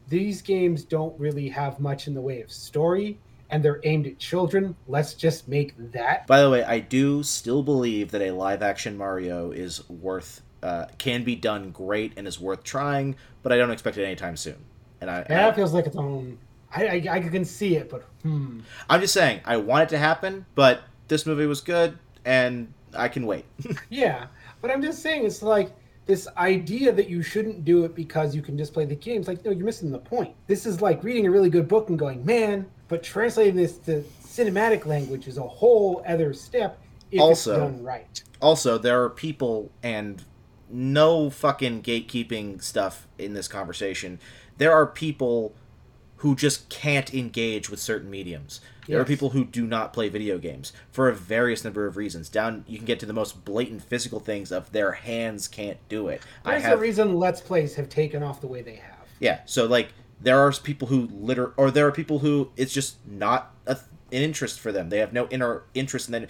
these 0.07 0.41
games 0.41 0.83
don't 0.83 1.17
really 1.19 1.49
have 1.49 1.79
much 1.79 2.07
in 2.07 2.13
the 2.13 2.21
way 2.21 2.41
of 2.41 2.51
story 2.51 3.19
and 3.53 3.63
they're 3.63 3.79
aimed 3.83 4.07
at 4.07 4.17
children. 4.17 4.75
Let's 4.87 5.13
just 5.13 5.47
make 5.47 5.75
that. 5.91 6.25
By 6.25 6.41
the 6.41 6.49
way, 6.49 6.63
I 6.63 6.79
do 6.79 7.21
still 7.21 7.61
believe 7.61 8.09
that 8.11 8.21
a 8.21 8.31
live 8.31 8.63
action 8.63 8.97
Mario 8.97 9.51
is 9.51 9.87
worth, 9.89 10.41
uh, 10.63 10.85
can 10.97 11.23
be 11.23 11.35
done 11.35 11.69
great 11.69 12.13
and 12.17 12.27
is 12.27 12.39
worth 12.39 12.63
trying, 12.63 13.15
but 13.43 13.51
I 13.51 13.57
don't 13.57 13.69
expect 13.69 13.97
it 13.97 14.05
anytime 14.05 14.37
soon. 14.37 14.57
And 15.01 15.09
I, 15.09 15.19
And 15.19 15.37
that 15.37 15.55
feels 15.55 15.71
like 15.71 15.85
its 15.85 15.95
own. 15.95 16.39
I, 16.75 16.87
I, 16.87 17.07
I 17.11 17.19
can 17.19 17.45
see 17.45 17.75
it, 17.75 17.91
but 17.91 18.03
hmm. 18.23 18.61
I'm 18.89 18.99
just 18.99 19.13
saying, 19.13 19.41
I 19.45 19.57
want 19.57 19.83
it 19.83 19.89
to 19.89 19.99
happen, 19.99 20.47
but 20.55 20.81
this 21.07 21.27
movie 21.27 21.45
was 21.45 21.61
good, 21.61 21.99
and 22.25 22.73
I 22.95 23.07
can 23.07 23.27
wait. 23.27 23.45
Yeah, 23.89 24.27
but 24.61 24.71
I'm 24.71 24.81
just 24.81 25.03
saying 25.03 25.25
it's 25.25 25.43
like 25.43 25.69
this 26.05 26.27
idea 26.37 26.91
that 26.91 27.09
you 27.09 27.21
shouldn't 27.21 27.63
do 27.63 27.85
it 27.85 27.95
because 27.95 28.35
you 28.35 28.41
can 28.41 28.57
just 28.57 28.73
play 28.73 28.85
the 28.85 28.95
games. 28.95 29.27
Like, 29.27 29.43
no, 29.45 29.51
you're 29.51 29.65
missing 29.65 29.91
the 29.91 29.99
point. 29.99 30.35
This 30.47 30.65
is 30.65 30.81
like 30.81 31.03
reading 31.03 31.25
a 31.27 31.31
really 31.31 31.49
good 31.49 31.67
book 31.67 31.89
and 31.89 31.97
going, 31.97 32.25
man, 32.25 32.65
but 32.89 33.03
translating 33.03 33.55
this 33.55 33.77
to 33.79 34.03
cinematic 34.23 34.85
language 34.85 35.27
is 35.27 35.37
a 35.37 35.43
whole 35.43 36.03
other 36.07 36.33
step 36.33 36.77
if 37.11 37.21
Also- 37.21 37.51
it's 37.53 37.59
done 37.75 37.83
right. 37.83 38.23
also, 38.41 38.77
there 38.77 39.01
are 39.03 39.09
people 39.09 39.71
and 39.81 40.23
no 40.69 41.29
fucking 41.29 41.83
gatekeeping 41.83 42.61
stuff 42.61 43.07
in 43.17 43.33
this 43.33 43.47
conversation. 43.47 44.19
There 44.57 44.73
are 44.73 44.87
people 44.87 45.53
who 46.23 46.35
just 46.35 46.69
can't 46.69 47.13
engage 47.13 47.69
with 47.69 47.81
certain 47.81 48.09
mediums. 48.09 48.61
There 48.87 48.99
are 48.99 49.03
people 49.05 49.31
who 49.31 49.43
do 49.43 49.67
not 49.67 49.91
play 49.91 50.07
video 50.07 50.37
games 50.37 50.71
for 50.89 51.09
a 51.09 51.13
various 51.13 51.65
number 51.65 51.85
of 51.85 51.97
reasons. 51.97 52.29
Down, 52.29 52.63
you 52.65 52.77
can 52.77 52.85
get 52.85 52.97
to 53.01 53.05
the 53.05 53.11
most 53.11 53.43
blatant 53.43 53.83
physical 53.83 54.21
things 54.21 54.49
of 54.49 54.71
their 54.71 54.93
hands 54.93 55.49
can't 55.49 55.77
do 55.89 56.07
it. 56.07 56.21
I 56.45 56.51
There's 56.51 56.63
have 56.63 56.77
a 56.77 56.81
reason 56.81 57.15
Let's 57.15 57.41
Plays 57.41 57.75
have 57.75 57.89
taken 57.89 58.23
off 58.23 58.39
the 58.39 58.47
way 58.47 58.61
they 58.61 58.75
have. 58.75 59.05
yeah. 59.19 59.41
So 59.45 59.65
like 59.65 59.89
there 60.21 60.39
are 60.39 60.51
people 60.53 60.87
who 60.87 61.09
liter 61.11 61.53
or 61.57 61.71
there 61.71 61.85
are 61.87 61.91
people 61.91 62.19
who 62.19 62.51
it's 62.55 62.71
just 62.71 63.05
not 63.05 63.53
a, 63.65 63.73
an 63.73 64.21
interest 64.21 64.61
for 64.61 64.71
them. 64.71 64.89
They 64.89 64.99
have 64.99 65.11
no 65.11 65.27
inner 65.27 65.63
interest 65.73 66.07
in 66.07 66.13
that. 66.13 66.29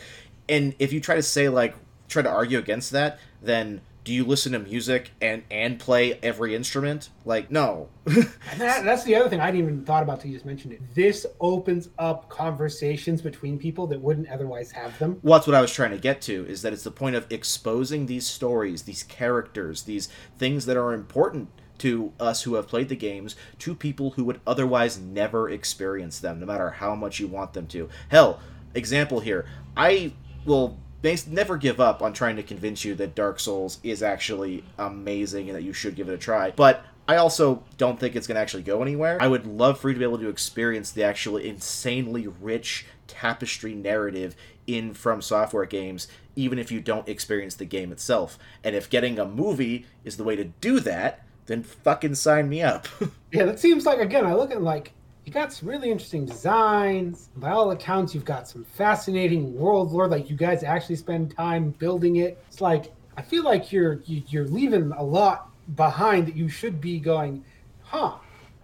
And 0.50 0.74
if 0.80 0.92
you 0.92 1.02
try 1.02 1.14
to 1.16 1.24
say 1.24 1.50
like 1.50 1.76
try 2.08 2.24
to 2.24 2.30
argue 2.30 2.58
against 2.58 2.90
that, 2.92 3.20
then 3.44 3.82
do 4.04 4.14
you 4.14 4.26
listen 4.26 4.52
to 4.52 4.60
music 4.60 5.12
and 5.22 5.44
and 5.50 5.80
play 5.80 6.20
every 6.22 6.56
instrument? 6.56 7.10
Like, 7.26 7.50
no. 7.52 7.90
That, 8.58 8.84
that's 8.84 9.04
the 9.04 9.16
other 9.16 9.30
thing 9.30 9.40
I 9.40 9.46
hadn't 9.46 9.60
even 9.62 9.84
thought 9.84 10.04
about 10.04 10.22
till 10.22 10.30
you 10.30 10.36
just 10.36 10.46
mentioned 10.46 10.74
it. 10.74 10.82
This 10.94 11.26
opens 11.40 11.90
up 11.98 12.30
conversations 12.30 13.22
between 13.22 13.58
people 13.58 13.88
that 13.88 14.00
wouldn't 14.00 14.30
otherwise 14.30 14.72
have 14.72 14.98
them. 15.00 15.20
well, 15.24 15.40
that's 15.40 15.48
what 15.48 15.56
I 15.56 15.62
was 15.62 15.74
trying 15.74 15.92
to 15.92 15.98
get 15.98 16.22
to. 16.24 16.46
Is 16.46 16.62
that 16.62 16.74
it's 16.74 16.84
the 16.84 16.92
point 16.92 17.16
of 17.16 17.26
exposing 17.32 18.06
these 18.06 18.28
stories, 18.28 18.84
these 18.84 19.04
characters, 19.04 19.84
these 19.84 20.10
things 20.38 20.66
that 20.66 20.78
are 20.78 20.94
important 20.94 21.50
to 21.80 22.14
us 22.20 22.44
who 22.44 22.56
have 22.56 22.68
played 22.68 22.90
the 22.90 22.96
games 22.96 23.36
to 23.60 23.76
people 23.76 24.12
who 24.12 24.24
would 24.24 24.40
otherwise 24.46 25.00
never 25.00 25.50
experience 25.50 26.20
them, 26.20 26.40
no 26.40 26.46
matter 26.46 26.70
how 26.70 26.96
much 26.96 27.20
you 27.20 27.28
want 27.28 27.54
them 27.54 27.68
to. 27.68 27.90
Hell, 28.10 28.40
example 28.76 29.20
here. 29.20 29.46
I 29.76 30.14
will 30.46 30.78
bas- 31.04 31.28
never 31.28 31.58
give 31.58 31.80
up 31.80 32.02
on 32.02 32.14
trying 32.14 32.38
to 32.38 32.44
convince 32.44 32.84
you 32.84 32.96
that 32.96 33.14
Dark 33.14 33.40
Souls 33.40 33.78
is 33.84 34.02
actually 34.02 34.64
amazing 34.80 35.50
and 35.50 35.56
that 35.56 35.62
you 35.62 35.74
should 35.74 35.96
give 35.96 36.10
it 36.10 36.14
a 36.14 36.18
try. 36.18 36.50
But 36.50 36.84
I 37.08 37.18
also 37.18 37.62
don't 37.78 38.00
think 38.00 38.16
it's 38.16 38.26
going 38.26 38.38
to 38.38 38.42
actually 38.42 38.64
go 38.64 38.82
anywhere. 38.82 39.18
I 39.22 39.28
would 39.28 39.46
love 39.46 39.80
for 39.80 39.90
you 39.90 39.94
to 39.94 40.00
be 40.00 40.06
able 40.06 40.18
to 40.18 40.30
experience 40.30 40.90
the 40.90 41.04
actually 41.04 41.48
insanely 41.48 42.28
rich 42.28 42.88
tapestry 43.08 43.76
narrative 43.76 44.36
in 44.66 44.94
From 44.94 45.22
Software 45.22 45.66
games, 45.66 46.08
even 46.36 46.58
if 46.58 46.72
you 46.72 46.80
don't 46.80 47.08
experience 47.08 47.56
the 47.56 47.66
game 47.66 47.92
itself. 47.92 48.40
And 48.64 48.76
if 48.76 48.90
getting 48.90 49.20
a 49.20 49.26
movie 49.26 49.86
is 50.06 50.18
the 50.18 50.24
way 50.24 50.38
to 50.38 50.46
do 50.46 50.80
that, 50.80 51.26
then 51.46 51.62
fucking 51.64 52.16
sign 52.16 52.50
me 52.50 52.64
up. 52.64 52.88
Yeah, 53.34 53.46
that 53.46 53.60
seems 53.60 53.84
like 53.84 53.98
again. 53.98 54.28
I 54.28 54.36
look 54.36 54.52
at 54.52 54.62
like 54.62 54.92
you 55.26 55.32
got 55.32 55.54
some 55.54 55.70
really 55.70 55.90
interesting 55.90 56.26
designs. 56.26 57.30
By 57.38 57.52
all 57.52 57.72
accounts, 57.72 58.14
you've 58.14 58.26
got 58.26 58.48
some 58.48 58.64
fascinating 58.64 59.58
world 59.58 59.92
lore. 59.92 60.08
Like 60.08 60.30
you 60.30 60.36
guys 60.36 60.64
actually 60.64 60.98
spend 60.98 61.36
time 61.36 61.72
building 61.72 62.18
it. 62.18 62.44
It's 62.50 62.62
like 62.62 62.94
I 63.18 63.22
feel 63.22 63.44
like 63.44 63.72
you're 63.72 64.02
you, 64.06 64.24
you're 64.28 64.48
leaving 64.48 64.92
a 64.92 65.04
lot 65.04 65.50
behind 65.76 66.28
that 66.28 66.36
you 66.36 66.50
should 66.50 66.82
be 66.82 67.00
going. 67.00 67.44
Huh? 67.84 68.16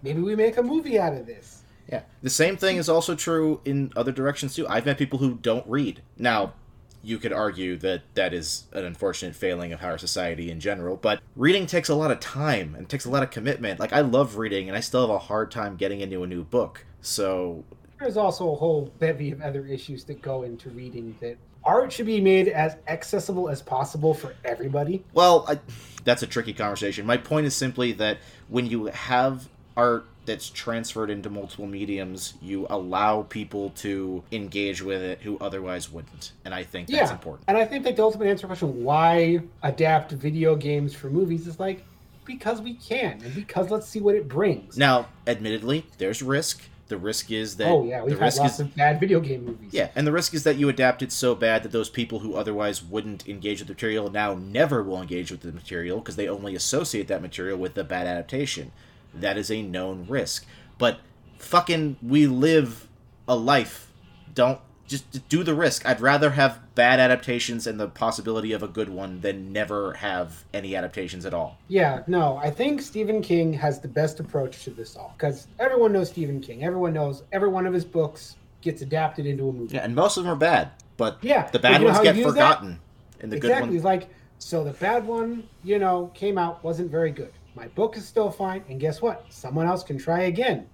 Maybe 0.02 0.20
we 0.20 0.36
make 0.36 0.56
a 0.56 0.62
movie 0.62 0.98
out 0.98 1.14
of 1.14 1.26
this. 1.26 1.62
Yeah. 1.90 2.02
The 2.22 2.30
same 2.30 2.56
thing 2.56 2.76
is 2.76 2.88
also 2.88 3.14
true 3.14 3.60
in 3.64 3.92
other 3.96 4.12
directions 4.12 4.54
too. 4.54 4.66
I've 4.68 4.86
met 4.86 4.98
people 4.98 5.18
who 5.18 5.34
don't 5.36 5.66
read. 5.66 6.02
Now, 6.18 6.52
you 7.02 7.18
could 7.18 7.32
argue 7.32 7.76
that 7.78 8.02
that 8.14 8.34
is 8.34 8.64
an 8.72 8.84
unfortunate 8.84 9.34
failing 9.34 9.72
of 9.72 9.82
our 9.82 9.98
society 9.98 10.50
in 10.50 10.60
general, 10.60 10.96
but 10.96 11.20
reading 11.36 11.66
takes 11.66 11.88
a 11.88 11.94
lot 11.94 12.10
of 12.10 12.20
time 12.20 12.74
and 12.74 12.88
takes 12.88 13.04
a 13.04 13.10
lot 13.10 13.22
of 13.22 13.30
commitment. 13.30 13.80
Like 13.80 13.92
I 13.92 14.00
love 14.00 14.36
reading 14.36 14.68
and 14.68 14.76
I 14.76 14.80
still 14.80 15.02
have 15.02 15.10
a 15.10 15.18
hard 15.18 15.50
time 15.50 15.76
getting 15.76 16.00
into 16.00 16.22
a 16.22 16.26
new 16.26 16.44
book. 16.44 16.84
So, 17.00 17.64
There's 17.98 18.16
also 18.16 18.52
a 18.52 18.56
whole 18.56 18.92
bevy 18.98 19.30
of 19.30 19.40
other 19.40 19.64
issues 19.66 20.04
that 20.04 20.20
go 20.20 20.42
into 20.42 20.68
reading 20.70 21.16
that 21.20 21.36
art 21.64 21.92
should 21.92 22.06
be 22.06 22.20
made 22.20 22.48
as 22.48 22.76
accessible 22.88 23.48
as 23.48 23.62
possible 23.62 24.14
for 24.14 24.34
everybody. 24.44 25.04
well, 25.12 25.44
I, 25.48 25.58
that's 26.04 26.22
a 26.22 26.26
tricky 26.26 26.52
conversation. 26.52 27.04
My 27.06 27.16
point 27.16 27.46
is 27.46 27.54
simply 27.54 27.92
that 27.92 28.18
when 28.48 28.66
you 28.66 28.86
have 28.86 29.48
art 29.76 30.06
that's 30.30 30.48
transferred 30.48 31.10
into 31.10 31.28
multiple 31.28 31.66
mediums, 31.66 32.34
you 32.40 32.64
allow 32.70 33.22
people 33.22 33.70
to 33.70 34.22
engage 34.30 34.80
with 34.80 35.02
it 35.02 35.20
who 35.22 35.36
otherwise 35.38 35.90
wouldn't. 35.90 36.32
And 36.44 36.54
I 36.54 36.62
think 36.62 36.86
that's 36.86 37.10
yeah, 37.10 37.12
important. 37.12 37.46
and 37.48 37.56
I 37.56 37.64
think 37.64 37.82
that 37.82 37.96
the 37.96 38.02
ultimate 38.02 38.28
answer 38.28 38.42
to 38.42 38.46
the 38.46 38.48
question 38.48 38.84
why 38.84 39.40
adapt 39.64 40.12
video 40.12 40.54
games 40.54 40.94
for 40.94 41.10
movies 41.10 41.48
is 41.48 41.58
like 41.58 41.84
because 42.24 42.62
we 42.62 42.74
can 42.74 43.20
and 43.24 43.34
because 43.34 43.70
let's 43.72 43.88
see 43.88 43.98
what 44.00 44.14
it 44.14 44.28
brings. 44.28 44.78
Now, 44.78 45.08
admittedly, 45.26 45.84
there's 45.98 46.22
risk. 46.22 46.62
The 46.86 46.96
risk 46.96 47.32
is 47.32 47.56
that 47.56 47.68
oh 47.68 47.84
yeah, 47.84 48.00
the 48.00 48.06
we've 48.06 48.18
had 48.18 48.26
risk 48.26 48.38
lots 48.38 48.54
is 48.54 48.60
of 48.60 48.76
bad 48.76 49.00
video 49.00 49.18
game 49.18 49.44
movies. 49.44 49.72
yeah, 49.72 49.88
and 49.96 50.06
the 50.06 50.12
risk 50.12 50.32
is 50.32 50.44
that 50.44 50.56
you 50.56 50.68
adapt 50.68 51.02
it 51.02 51.10
so 51.10 51.34
bad 51.34 51.64
that 51.64 51.72
those 51.72 51.90
people 51.90 52.20
who 52.20 52.34
otherwise 52.34 52.84
wouldn't 52.84 53.28
engage 53.28 53.58
with 53.58 53.66
the 53.66 53.74
material 53.74 54.10
now 54.10 54.34
never 54.34 54.82
will 54.82 55.00
engage 55.00 55.32
with 55.32 55.40
the 55.40 55.52
material 55.52 55.98
because 55.98 56.14
they 56.14 56.28
only 56.28 56.54
associate 56.54 57.08
that 57.08 57.20
material 57.20 57.58
with 57.58 57.74
the 57.74 57.82
bad 57.82 58.06
adaptation. 58.06 58.70
That 59.14 59.36
is 59.36 59.50
a 59.50 59.62
known 59.62 60.06
risk. 60.08 60.46
But 60.78 61.00
fucking, 61.38 61.96
we 62.02 62.26
live 62.26 62.88
a 63.28 63.36
life. 63.36 63.92
Don't 64.34 64.60
just 64.90 65.28
do 65.28 65.44
the 65.44 65.54
risk. 65.54 65.86
I'd 65.86 66.00
rather 66.00 66.30
have 66.30 66.60
bad 66.74 66.98
adaptations 66.98 67.66
and 67.66 67.78
the 67.78 67.86
possibility 67.86 68.52
of 68.52 68.62
a 68.62 68.68
good 68.68 68.88
one 68.88 69.20
than 69.20 69.52
never 69.52 69.94
have 69.94 70.44
any 70.52 70.74
adaptations 70.74 71.24
at 71.24 71.32
all. 71.32 71.58
Yeah, 71.68 72.02
no, 72.08 72.38
I 72.38 72.50
think 72.50 72.82
Stephen 72.82 73.22
King 73.22 73.52
has 73.52 73.78
the 73.78 73.86
best 73.86 74.18
approach 74.18 74.64
to 74.64 74.70
this 74.70 74.96
all 74.96 75.14
because 75.16 75.46
everyone 75.60 75.92
knows 75.92 76.08
Stephen 76.08 76.40
King. 76.40 76.64
Everyone 76.64 76.92
knows 76.92 77.22
every 77.30 77.48
one 77.48 77.66
of 77.66 77.72
his 77.72 77.84
books 77.84 78.36
gets 78.62 78.82
adapted 78.82 79.26
into 79.26 79.48
a 79.48 79.52
movie. 79.52 79.76
Yeah, 79.76 79.82
and 79.84 79.94
most 79.94 80.16
of 80.16 80.24
them 80.24 80.32
are 80.32 80.36
bad, 80.36 80.70
but 80.96 81.18
Yeah, 81.22 81.48
the 81.50 81.60
bad 81.60 81.82
ones 81.84 82.00
get 82.00 82.16
use 82.16 82.26
that? 82.26 82.32
forgotten, 82.32 82.80
and 83.20 83.30
the 83.30 83.36
exactly. 83.36 83.54
good 83.54 83.60
ones. 83.66 83.76
It's 83.76 83.84
like 83.84 84.08
so 84.40 84.64
the 84.64 84.72
bad 84.72 85.06
one, 85.06 85.44
you 85.62 85.78
know, 85.78 86.10
came 86.14 86.36
out 86.36 86.64
wasn't 86.64 86.90
very 86.90 87.12
good. 87.12 87.32
My 87.54 87.66
book 87.68 87.96
is 87.96 88.06
still 88.06 88.30
fine, 88.30 88.64
and 88.68 88.78
guess 88.78 89.02
what? 89.02 89.26
Someone 89.28 89.66
else 89.66 89.82
can 89.82 89.98
try 89.98 90.22
again. 90.22 90.68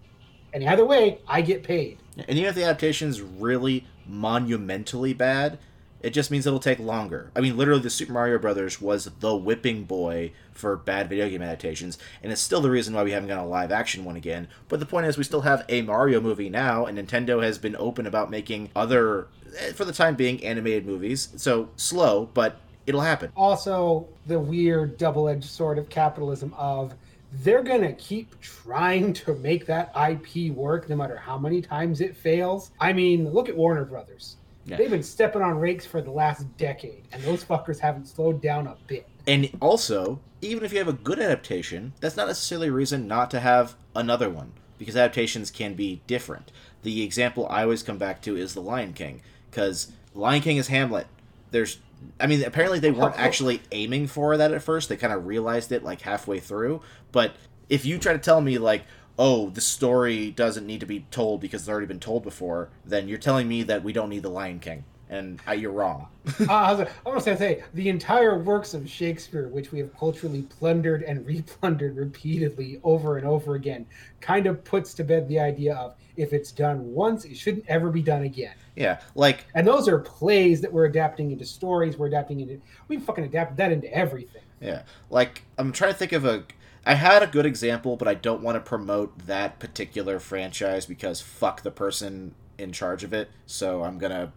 And 0.53 0.65
either 0.65 0.85
way, 0.85 1.19
I 1.27 1.43
get 1.43 1.63
paid. 1.63 1.99
And 2.17 2.39
even 2.39 2.49
if 2.49 2.55
the 2.55 2.65
adaptation's 2.65 3.21
really 3.21 3.87
monumentally 4.07 5.13
bad, 5.13 5.59
it 6.01 6.11
just 6.11 6.31
means 6.31 6.47
it'll 6.47 6.61
take 6.61 6.79
longer. 6.79 7.31
I 7.35 7.41
mean, 7.41 7.57
literally, 7.57 7.81
the 7.83 7.91
Super 7.91 8.13
Mario 8.13 8.39
Brothers 8.39 8.81
was 8.81 9.07
the 9.21 9.35
whipping 9.35 9.85
boy 9.85 10.33
for 10.53 10.77
bad 10.77 11.09
video 11.09 11.29
game 11.29 11.43
adaptations, 11.43 11.99
and 12.23 12.31
it's 12.31 12.41
still 12.41 12.61
the 12.61 12.71
reason 12.71 12.95
why 12.95 13.03
we 13.03 13.13
haven't 13.13 13.29
got 13.29 13.45
a 13.45 13.49
live 13.49 13.73
action 13.73 14.05
one 14.05 14.17
again. 14.17 14.49
But 14.69 14.81
the 14.81 14.87
point 14.87 15.07
is, 15.07 15.19
we 15.19 15.25
still 15.25 15.41
have 15.41 15.65
a 15.69 15.83
Mario 15.83 16.21
movie 16.21 16.51
now, 16.51 16.87
and 16.87 16.99
Nintendo 16.99 17.43
has 17.43 17.59
been 17.59 17.77
open 17.77 18.07
about 18.07 18.31
making 18.31 18.71
other, 18.77 19.29
eh, 19.59 19.73
for 19.73 19.85
the 19.85 19.93
time 19.93 20.15
being, 20.15 20.45
animated 20.45 20.87
movies. 20.87 21.31
So 21.37 21.71
slow, 21.77 22.29
but 22.35 22.61
it'll 22.87 23.01
happen. 23.01 23.31
Also, 23.37 24.07
the 24.27 24.39
weird 24.39 24.97
double-edged 24.97 25.45
sword 25.45 25.79
of 25.79 25.89
capitalism 25.89 26.55
of 26.57 26.95
they're 27.43 27.63
gonna 27.63 27.93
keep 27.95 28.41
trying 28.41 29.13
to 29.13 29.35
make 29.37 29.67
that 29.67 29.93
IP 29.95 30.53
work 30.53 30.89
no 30.89 30.97
matter 30.97 31.17
how 31.17 31.37
many 31.37 31.61
times 31.61 32.01
it 32.01 32.17
fails. 32.17 32.71
I 32.81 32.93
mean, 32.93 33.31
look 33.31 33.49
at 33.49 33.57
Warner 33.57 33.85
Brothers. 33.85 34.37
Yeah. 34.65 34.79
They've 34.79 34.91
been 34.91 35.03
stepping 35.03 35.43
on 35.43 35.59
rakes 35.59 35.87
for 35.87 36.01
the 36.01 36.11
last 36.11 36.45
decade, 36.57 37.05
and 37.13 37.23
those 37.23 37.45
fuckers 37.45 37.79
haven't 37.79 38.07
slowed 38.07 38.41
down 38.41 38.67
a 38.67 38.77
bit. 38.87 39.07
And 39.27 39.51
also, 39.61 40.21
even 40.41 40.65
if 40.65 40.73
you 40.73 40.79
have 40.79 40.89
a 40.89 40.93
good 40.93 41.19
adaptation, 41.19 41.93
that's 42.01 42.17
not 42.17 42.27
necessarily 42.27 42.69
a 42.69 42.73
reason 42.73 43.07
not 43.07 43.31
to 43.33 43.41
have 43.41 43.77
another 43.95 44.29
one, 44.31 44.53
because 44.79 44.97
adaptations 44.97 45.51
can 45.51 45.75
be 45.75 46.01
different. 46.07 46.51
The 46.83 47.03
example 47.03 47.47
I 47.49 47.63
always 47.63 47.83
come 47.83 47.99
back 47.99 48.23
to 48.23 48.37
is 48.37 48.55
The 48.55 48.61
Lion 48.61 48.93
King, 48.93 49.23
because 49.51 49.93
Lion 50.15 50.43
King 50.43 50.57
is 50.57 50.69
Hamlet. 50.69 51.07
There's, 51.51 51.79
I 52.19 52.27
mean, 52.27 52.43
apparently 52.45 52.79
they 52.79 52.91
weren't 52.91 53.19
actually 53.19 53.63
aiming 53.73 54.07
for 54.07 54.37
that 54.37 54.53
at 54.53 54.63
first. 54.63 54.89
They 54.89 54.97
kind 54.97 55.13
of 55.13 55.27
realized 55.27 55.73
it 55.73 55.83
like 55.83 56.03
halfway 56.03 56.41
through. 56.41 56.81
But 57.13 57.35
if 57.69 57.85
you 57.85 57.99
try 57.99 58.13
to 58.13 58.19
tell 58.19 58.41
me, 58.41 58.59
like, 58.59 58.85
oh, 59.19 59.51
the 59.51 59.61
story 59.61 60.31
doesn't 60.31 60.67
need 60.67 60.81
to 60.81 60.87
be 60.87 61.07
told 61.11 61.41
because 61.41 61.63
it's 61.63 61.69
already 61.69 61.87
been 61.87 62.01
told 62.01 62.23
before, 62.23 62.71
then 62.85 63.09
you're 63.09 63.19
telling 63.19 63.49
me 63.49 63.63
that 63.65 63.83
we 63.83 63.93
don't 63.93 64.11
need 64.11 64.23
The 64.23 64.31
Lion 64.31 64.61
King. 64.61 64.85
And 65.09 65.41
I, 65.47 65.55
you're 65.55 65.73
wrong. 65.73 66.09
uh, 66.41 66.53
I 66.53 66.73
was, 66.73 66.89
I 67.07 67.11
was 67.11 67.25
gonna 67.25 67.37
say 67.37 67.63
the 67.75 67.89
entire 67.89 68.39
works 68.39 68.75
of 68.75 68.89
Shakespeare, 68.89 69.49
which 69.49 69.71
we 69.71 69.79
have 69.79 69.97
culturally 69.97 70.43
plundered 70.43 71.03
and 71.03 71.25
replundered 71.27 71.97
repeatedly 71.97 72.81
over 72.83 73.17
and 73.17 73.27
over 73.27 73.55
again, 73.55 73.87
kind 74.21 74.47
of 74.47 74.65
puts 74.65 74.95
to 74.95 75.05
bed 75.05 75.29
the 75.29 75.39
idea 75.39 75.77
of 75.77 75.95
if 76.17 76.33
it's 76.33 76.51
done 76.51 76.93
once, 76.93 77.25
it 77.25 77.37
shouldn't 77.37 77.65
ever 77.69 77.91
be 77.91 78.03
done 78.03 78.23
again. 78.23 78.55
yeah, 78.75 79.01
like 79.15 79.45
And 79.55 79.67
those 79.67 79.87
are 79.87 79.99
plays 79.99 80.61
that 80.63 80.73
we're 80.73 80.87
adapting 80.87 81.31
into 81.31 81.45
stories. 81.45 81.97
We're 81.97 82.07
adapting 82.07 82.41
into. 82.41 82.61
We 82.89 82.99
fucking 82.99 83.25
adapted 83.25 83.57
that 83.59 83.71
into 83.71 83.93
everything. 83.95 84.43
Yeah. 84.61 84.83
Like 85.11 85.43
I'm 85.59 85.73
trying 85.73 85.93
to 85.93 85.99
think 85.99 86.13
of 86.13 86.25
a 86.25 86.45
I 86.85 86.95
had 86.95 87.23
a 87.25 87.27
good 87.27 87.47
example, 87.47 87.97
but 87.97 88.07
I 88.07 88.15
don't 88.15 88.43
want 88.43 88.55
to 88.55 88.61
promote 88.61 89.27
that 89.27 89.59
particular 89.59 90.21
franchise 90.21 90.87
because 90.87 91.21
fuck 91.21 91.63
the 91.63 91.73
person 91.73 92.37
in 92.59 92.71
charge 92.71 93.03
of 93.03 93.13
it. 93.13 93.29
So 93.45 93.83
I'm 93.83 93.99
gonna 93.99 94.33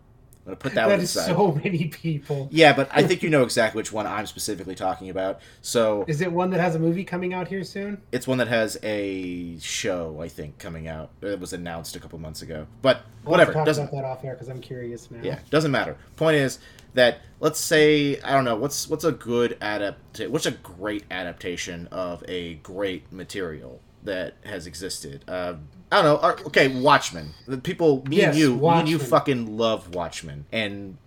I'm 0.50 0.56
gonna 0.56 0.62
put 0.62 0.74
that, 0.74 0.88
that 0.88 0.94
one 0.96 1.00
is 1.02 1.16
aside. 1.16 1.28
so 1.36 1.52
many 1.64 1.86
people. 1.86 2.48
Yeah, 2.52 2.74
but 2.74 2.90
I 2.92 3.04
think 3.04 3.22
you 3.24 3.30
know 3.30 3.44
exactly 3.44 3.80
which 3.80 3.92
one 3.92 4.08
I'm 4.08 4.26
specifically 4.26 4.76
talking 4.76 5.10
about. 5.10 5.42
So 5.62 6.06
Is 6.08 6.22
it 6.22 6.32
one 6.32 6.50
that 6.52 6.60
has 6.60 6.76
a 6.76 6.80
movie 6.80 7.04
coming 7.04 7.34
out 7.34 7.48
here 7.48 7.64
soon? 7.64 8.02
it's 8.12 8.28
one 8.28 8.38
that 8.40 8.48
has 8.48 8.78
a 8.84 9.58
show, 9.60 10.22
I 10.22 10.28
think, 10.28 10.58
coming 10.58 10.88
out. 10.88 11.12
It 11.22 11.40
was 11.40 11.54
announced 11.54 11.96
a 11.96 12.00
couple 12.00 12.18
months 12.20 12.42
ago. 12.42 12.66
But 12.82 13.02
We'll 13.24 13.32
whatever, 13.32 13.54
Talk 13.54 13.66
doesn't 13.66 13.90
about 13.90 13.96
that 14.02 14.06
off 14.06 14.24
air 14.24 14.34
because 14.34 14.48
I'm 14.48 14.62
curious 14.62 15.12
now. 15.12 15.20
yeah, 15.22 15.40
doesn't 15.50 15.72
matter. 15.72 15.98
Point 16.16 16.38
is 16.38 16.60
that 16.96 17.20
let's 17.40 17.60
say 17.60 18.20
I 18.22 18.32
don't 18.34 18.46
know 18.46 18.56
what's 18.56 18.88
what's 18.90 19.04
a 19.04 19.12
good 19.12 19.52
adapt 19.62 20.20
what's 20.30 20.48
a 20.48 20.52
great 20.52 21.04
adaptation 21.12 21.88
of 21.92 22.24
a 22.28 22.56
great 22.56 23.12
material 23.14 23.80
that 24.04 24.36
has 24.46 24.68
existed. 24.68 25.24
Uh, 25.28 25.56
I 25.92 26.02
don't 26.02 26.22
know. 26.22 26.46
Okay, 26.48 26.68
Watchmen. 26.68 27.34
The 27.48 27.58
people, 27.58 28.04
me 28.06 28.22
and 28.22 28.36
Yes, 28.36 28.38
you, 28.38 28.56
me 28.56 28.68
and 28.70 28.90
you 28.90 29.00
fucking 29.00 29.58
love 29.58 29.96
Watchmen, 29.96 30.46
and 30.52 30.98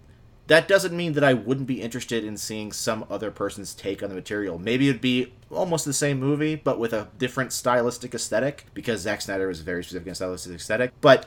that 0.48 0.66
doesn't 0.68 0.94
mean 0.96 1.12
that 1.12 1.24
I 1.24 1.34
wouldn't 1.34 1.66
be 1.66 1.80
interested 1.80 2.24
in 2.24 2.36
seeing 2.36 2.72
some 2.72 3.06
other 3.08 3.30
person's 3.30 3.74
take 3.74 4.02
on 4.02 4.08
the 4.08 4.14
material. 4.14 4.58
Maybe 4.58 4.88
it'd 4.88 5.00
be 5.00 5.32
almost 5.50 5.84
the 5.84 5.92
same 5.92 6.18
movie, 6.18 6.56
but 6.56 6.78
with 6.78 6.92
a 6.92 7.08
different 7.18 7.52
stylistic 7.52 8.14
aesthetic, 8.14 8.66
because 8.74 9.00
Zack 9.02 9.22
Snyder 9.22 9.46
was 9.46 9.60
very 9.60 9.84
specific 9.84 10.08
in 10.08 10.14
stylistic 10.14 10.54
aesthetic. 10.54 10.92
But 11.00 11.26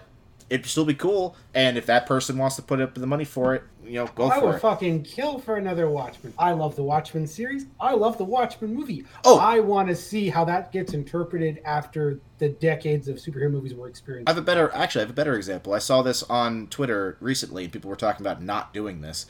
it'd 0.50 0.66
still 0.66 0.86
be 0.86 0.94
cool. 0.94 1.36
And 1.54 1.78
if 1.78 1.86
that 1.88 2.06
person 2.06 2.38
wants 2.38 2.56
to 2.58 2.62
put 2.62 2.80
up 2.82 2.96
the 2.96 3.08
money 3.08 3.26
for 3.26 3.56
it, 3.56 3.64
you 3.84 3.94
know, 3.94 4.08
go 4.08 4.30
I 4.30 4.40
for 4.40 4.46
would 4.48 4.56
it. 4.56 4.60
fucking 4.60 5.04
kill 5.04 5.40
for 5.40 5.58
another 5.58 5.90
Watchmen. 5.90 6.34
I 6.40 6.52
love 6.52 6.76
the 6.76 6.84
Watchmen 6.84 7.28
series. 7.28 7.68
I 7.80 7.94
love 7.94 8.18
the 8.18 8.24
Watchmen 8.24 8.74
movie. 8.74 9.06
Oh. 9.24 9.38
I 9.38 9.60
want 9.60 9.90
to 9.90 9.96
see 9.96 10.30
how 10.30 10.44
that 10.46 10.72
gets 10.72 10.94
interpreted 10.94 11.62
after 11.66 12.20
the 12.40 12.50
decades 12.50 13.08
of 13.08 13.18
superhero 13.18 13.52
movies 13.52 13.74
we're 13.76 13.88
experiencing. 13.88 14.28
I 14.28 14.32
have 14.32 14.42
a 14.42 14.46
better, 14.46 14.74
actually, 14.74 15.02
I 15.02 15.04
have 15.04 15.12
a 15.12 15.14
better 15.14 15.36
example. 15.36 15.74
I 15.74 15.80
saw 15.80 16.02
this 16.02 16.24
on 16.24 16.68
Twitter 16.68 17.18
recently. 17.20 17.66
And 17.66 17.74
people 17.74 17.90
were 17.90 17.96
talking 17.96 18.26
about 18.26 18.42
not 18.42 18.74
doing 18.74 19.02
this. 19.02 19.28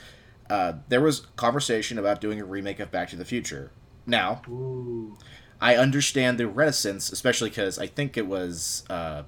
Uh, 0.50 0.74
there 0.88 1.02
was 1.02 1.22
conversation 1.36 1.98
about 1.98 2.22
doing 2.22 2.40
a 2.40 2.46
remake 2.46 2.80
of 2.80 2.92
Back 2.92 3.10
to 3.10 3.16
the 3.16 3.26
Future. 3.26 3.72
Now, 4.06 4.42
Ooh. 4.48 5.18
I 5.60 5.76
understand 5.76 6.38
the 6.38 6.48
reticence, 6.48 7.12
especially 7.12 7.50
because 7.50 7.80
I 7.80 7.88
think 7.88 8.18
it 8.18 8.28
was 8.28 8.84
uh, 8.90 9.24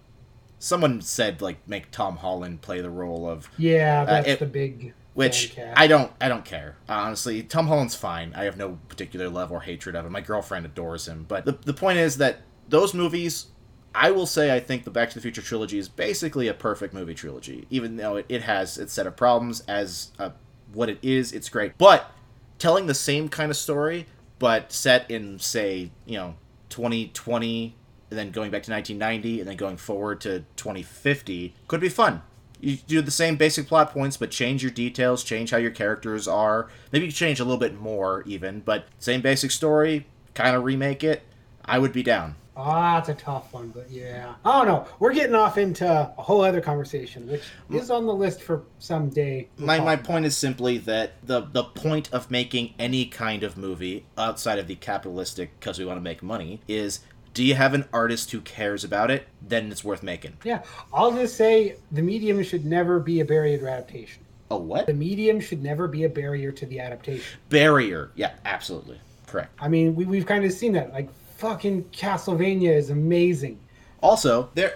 someone 0.60 1.02
said 1.02 1.41
like 1.41 1.58
make 1.67 1.91
Tom 1.91 2.17
Holland 2.17 2.62
play 2.62 2.82
the 2.82 2.89
role 2.89 3.30
of 3.30 3.50
Yeah, 3.58 4.06
that's 4.06 4.28
Uh, 4.28 4.32
it- 4.32 4.39
the 4.39 4.46
big 4.46 4.93
which 5.13 5.58
I 5.76 5.88
don't 5.88 6.12
I 6.22 6.30
don't 6.30 6.46
care. 6.46 6.78
Honestly, 6.88 7.41
Tom 7.41 7.67
Holland's 7.67 7.96
fine. 7.96 8.34
I 8.36 8.43
have 8.43 8.56
no 8.58 8.78
particular 8.88 9.30
love 9.30 9.52
or 9.52 9.62
hatred 9.62 9.96
of 9.96 10.06
him. 10.06 10.12
My 10.12 10.22
girlfriend 10.22 10.65
adores 10.67 11.08
him. 11.08 11.26
But 11.28 11.46
the 11.46 11.54
the 11.54 11.74
point 11.74 11.98
is 11.98 12.17
that 12.17 12.41
those 12.70 12.93
movies 12.93 13.48
I 13.96 14.12
will 14.12 14.28
say 14.28 14.54
I 14.56 14.60
think 14.60 14.84
the 14.84 14.91
Back 14.91 15.10
to 15.10 15.15
the 15.15 15.22
Future 15.22 15.41
trilogy 15.41 15.80
is 15.80 15.89
basically 15.89 16.48
a 16.48 16.54
perfect 16.54 16.93
movie 16.93 17.15
trilogy. 17.15 17.65
Even 17.72 17.96
though 17.98 18.17
it, 18.17 18.28
it 18.30 18.43
has 18.43 18.78
its 18.78 18.93
set 18.93 19.08
of 19.08 19.15
problems 19.15 19.62
as 19.62 20.12
uh, 20.20 20.30
what 20.72 20.88
it 20.88 21.00
is, 21.02 21.32
it's 21.32 21.50
great. 21.50 21.76
But 21.80 22.12
telling 22.60 22.86
the 22.86 22.93
same 22.93 23.28
kind 23.28 23.50
of 23.50 23.58
story 23.58 24.06
but 24.38 24.72
set 24.72 25.10
in 25.10 25.39
say, 25.39 25.89
you 26.06 26.17
know, 26.20 26.36
2020 26.70 27.76
and 28.10 28.17
then 28.17 28.32
going 28.32 28.52
back 28.52 28.63
to 28.63 28.72
1990 28.72 29.39
and 29.39 29.50
then 29.50 29.58
going 29.58 29.78
forward 29.78 30.22
to 30.22 30.46
2050 30.56 31.54
could 31.67 31.82
be 31.82 31.89
fun. 31.89 32.22
You 32.60 32.78
do 32.78 33.02
the 33.02 33.12
same 33.12 33.36
basic 33.36 33.67
plot 33.67 33.91
points, 33.91 34.17
but 34.17 34.32
change 34.32 34.63
your 34.63 34.72
details, 34.72 35.24
change 35.24 35.52
how 35.52 35.58
your 35.58 35.72
characters 35.72 36.28
are. 36.28 36.70
Maybe 36.91 37.06
you 37.06 37.12
change 37.12 37.39
a 37.39 37.43
little 37.43 37.60
bit 37.60 37.80
more, 37.80 38.24
even, 38.26 38.62
but 38.62 38.88
same 38.98 39.22
basic 39.22 39.52
story, 39.52 40.08
kind 40.34 40.56
of 40.56 40.63
remake 40.63 41.04
it. 41.04 41.22
I 41.63 41.80
would 41.80 41.93
be 41.93 42.02
down. 42.02 42.36
Ah, 42.60 42.96
that's 42.96 43.10
a 43.10 43.13
tough 43.13 43.54
one, 43.54 43.70
but 43.70 43.91
yeah. 43.91 44.34
I 44.43 44.58
don't 44.58 44.67
know. 44.67 44.88
We're 44.98 45.13
getting 45.13 45.36
off 45.36 45.60
into 45.60 45.88
a 45.88 46.22
whole 46.22 46.41
other 46.41 46.60
conversation, 46.60 47.28
which 47.28 47.43
is 47.70 47.91
on 47.91 48.08
the 48.08 48.13
list 48.13 48.41
for 48.41 48.63
some 48.80 49.10
day. 49.10 49.50
My, 49.58 49.80
my 49.80 49.96
point 49.96 50.26
is 50.26 50.36
simply 50.36 50.80
that 50.80 51.13
the, 51.24 51.41
the 51.41 51.65
point 51.65 52.12
of 52.12 52.32
making 52.32 52.74
any 52.80 53.06
kind 53.06 53.43
of 53.43 53.58
movie 53.58 54.08
outside 54.17 54.58
of 54.58 54.65
the 54.65 54.76
capitalistic, 54.76 55.60
because 55.60 55.78
we 55.78 55.86
want 55.86 55.98
to 55.98 56.02
make 56.02 56.24
money, 56.24 56.60
is 56.67 57.02
do 57.38 57.43
you 57.43 57.54
have 57.54 57.76
an 57.76 57.86
artist 57.93 58.32
who 58.32 58.41
cares 58.41 58.84
about 58.84 59.12
it? 59.12 59.28
Then 59.43 59.71
it's 59.71 59.84
worth 59.84 60.02
making. 60.02 60.38
Yeah, 60.43 60.63
I'll 60.91 61.12
just 61.12 61.38
say 61.38 61.76
the 61.91 62.02
medium 62.02 62.41
should 62.41 62.65
never 62.65 63.00
be 63.00 63.19
a 63.19 63.26
barrier 63.26 63.60
to 63.60 63.67
adaptation. 63.67 64.23
A 64.50 64.58
what? 64.58 64.88
The 64.88 64.95
medium 64.95 65.39
should 65.39 65.62
never 65.62 65.88
be 65.88 66.06
a 66.06 66.10
barrier 66.10 66.52
to 66.52 66.65
the 66.65 66.80
adaptation. 66.80 67.39
Barrier. 67.50 68.10
Yeah, 68.15 68.34
absolutely. 68.45 69.00
Correct. 69.28 69.52
I 69.60 69.67
mean, 69.67 69.93
we, 69.93 70.06
we've 70.06 70.26
kind 70.26 70.45
of 70.45 70.52
seen 70.52 70.71
that. 70.71 70.91
Like, 70.91 71.10
fucking 71.36 71.84
Castlevania 71.89 72.76
is 72.76 72.89
amazing. 72.89 73.60
Also, 74.02 74.50
there 74.56 74.76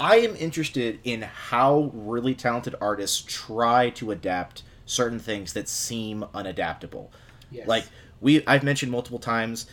I 0.00 0.16
am 0.16 0.34
interested 0.36 1.00
in 1.04 1.20
how 1.20 1.90
really 1.92 2.34
talented 2.34 2.74
artists 2.80 3.22
try 3.26 3.90
to 3.90 4.12
adapt 4.12 4.62
certain 4.86 5.18
things 5.18 5.52
that 5.52 5.68
seem 5.68 6.24
unadaptable. 6.34 7.08
Yes. 7.50 7.68
Like 7.68 7.84
we 8.22 8.46
I've 8.46 8.62
mentioned 8.62 8.92
multiple 8.92 9.18
times 9.18 9.66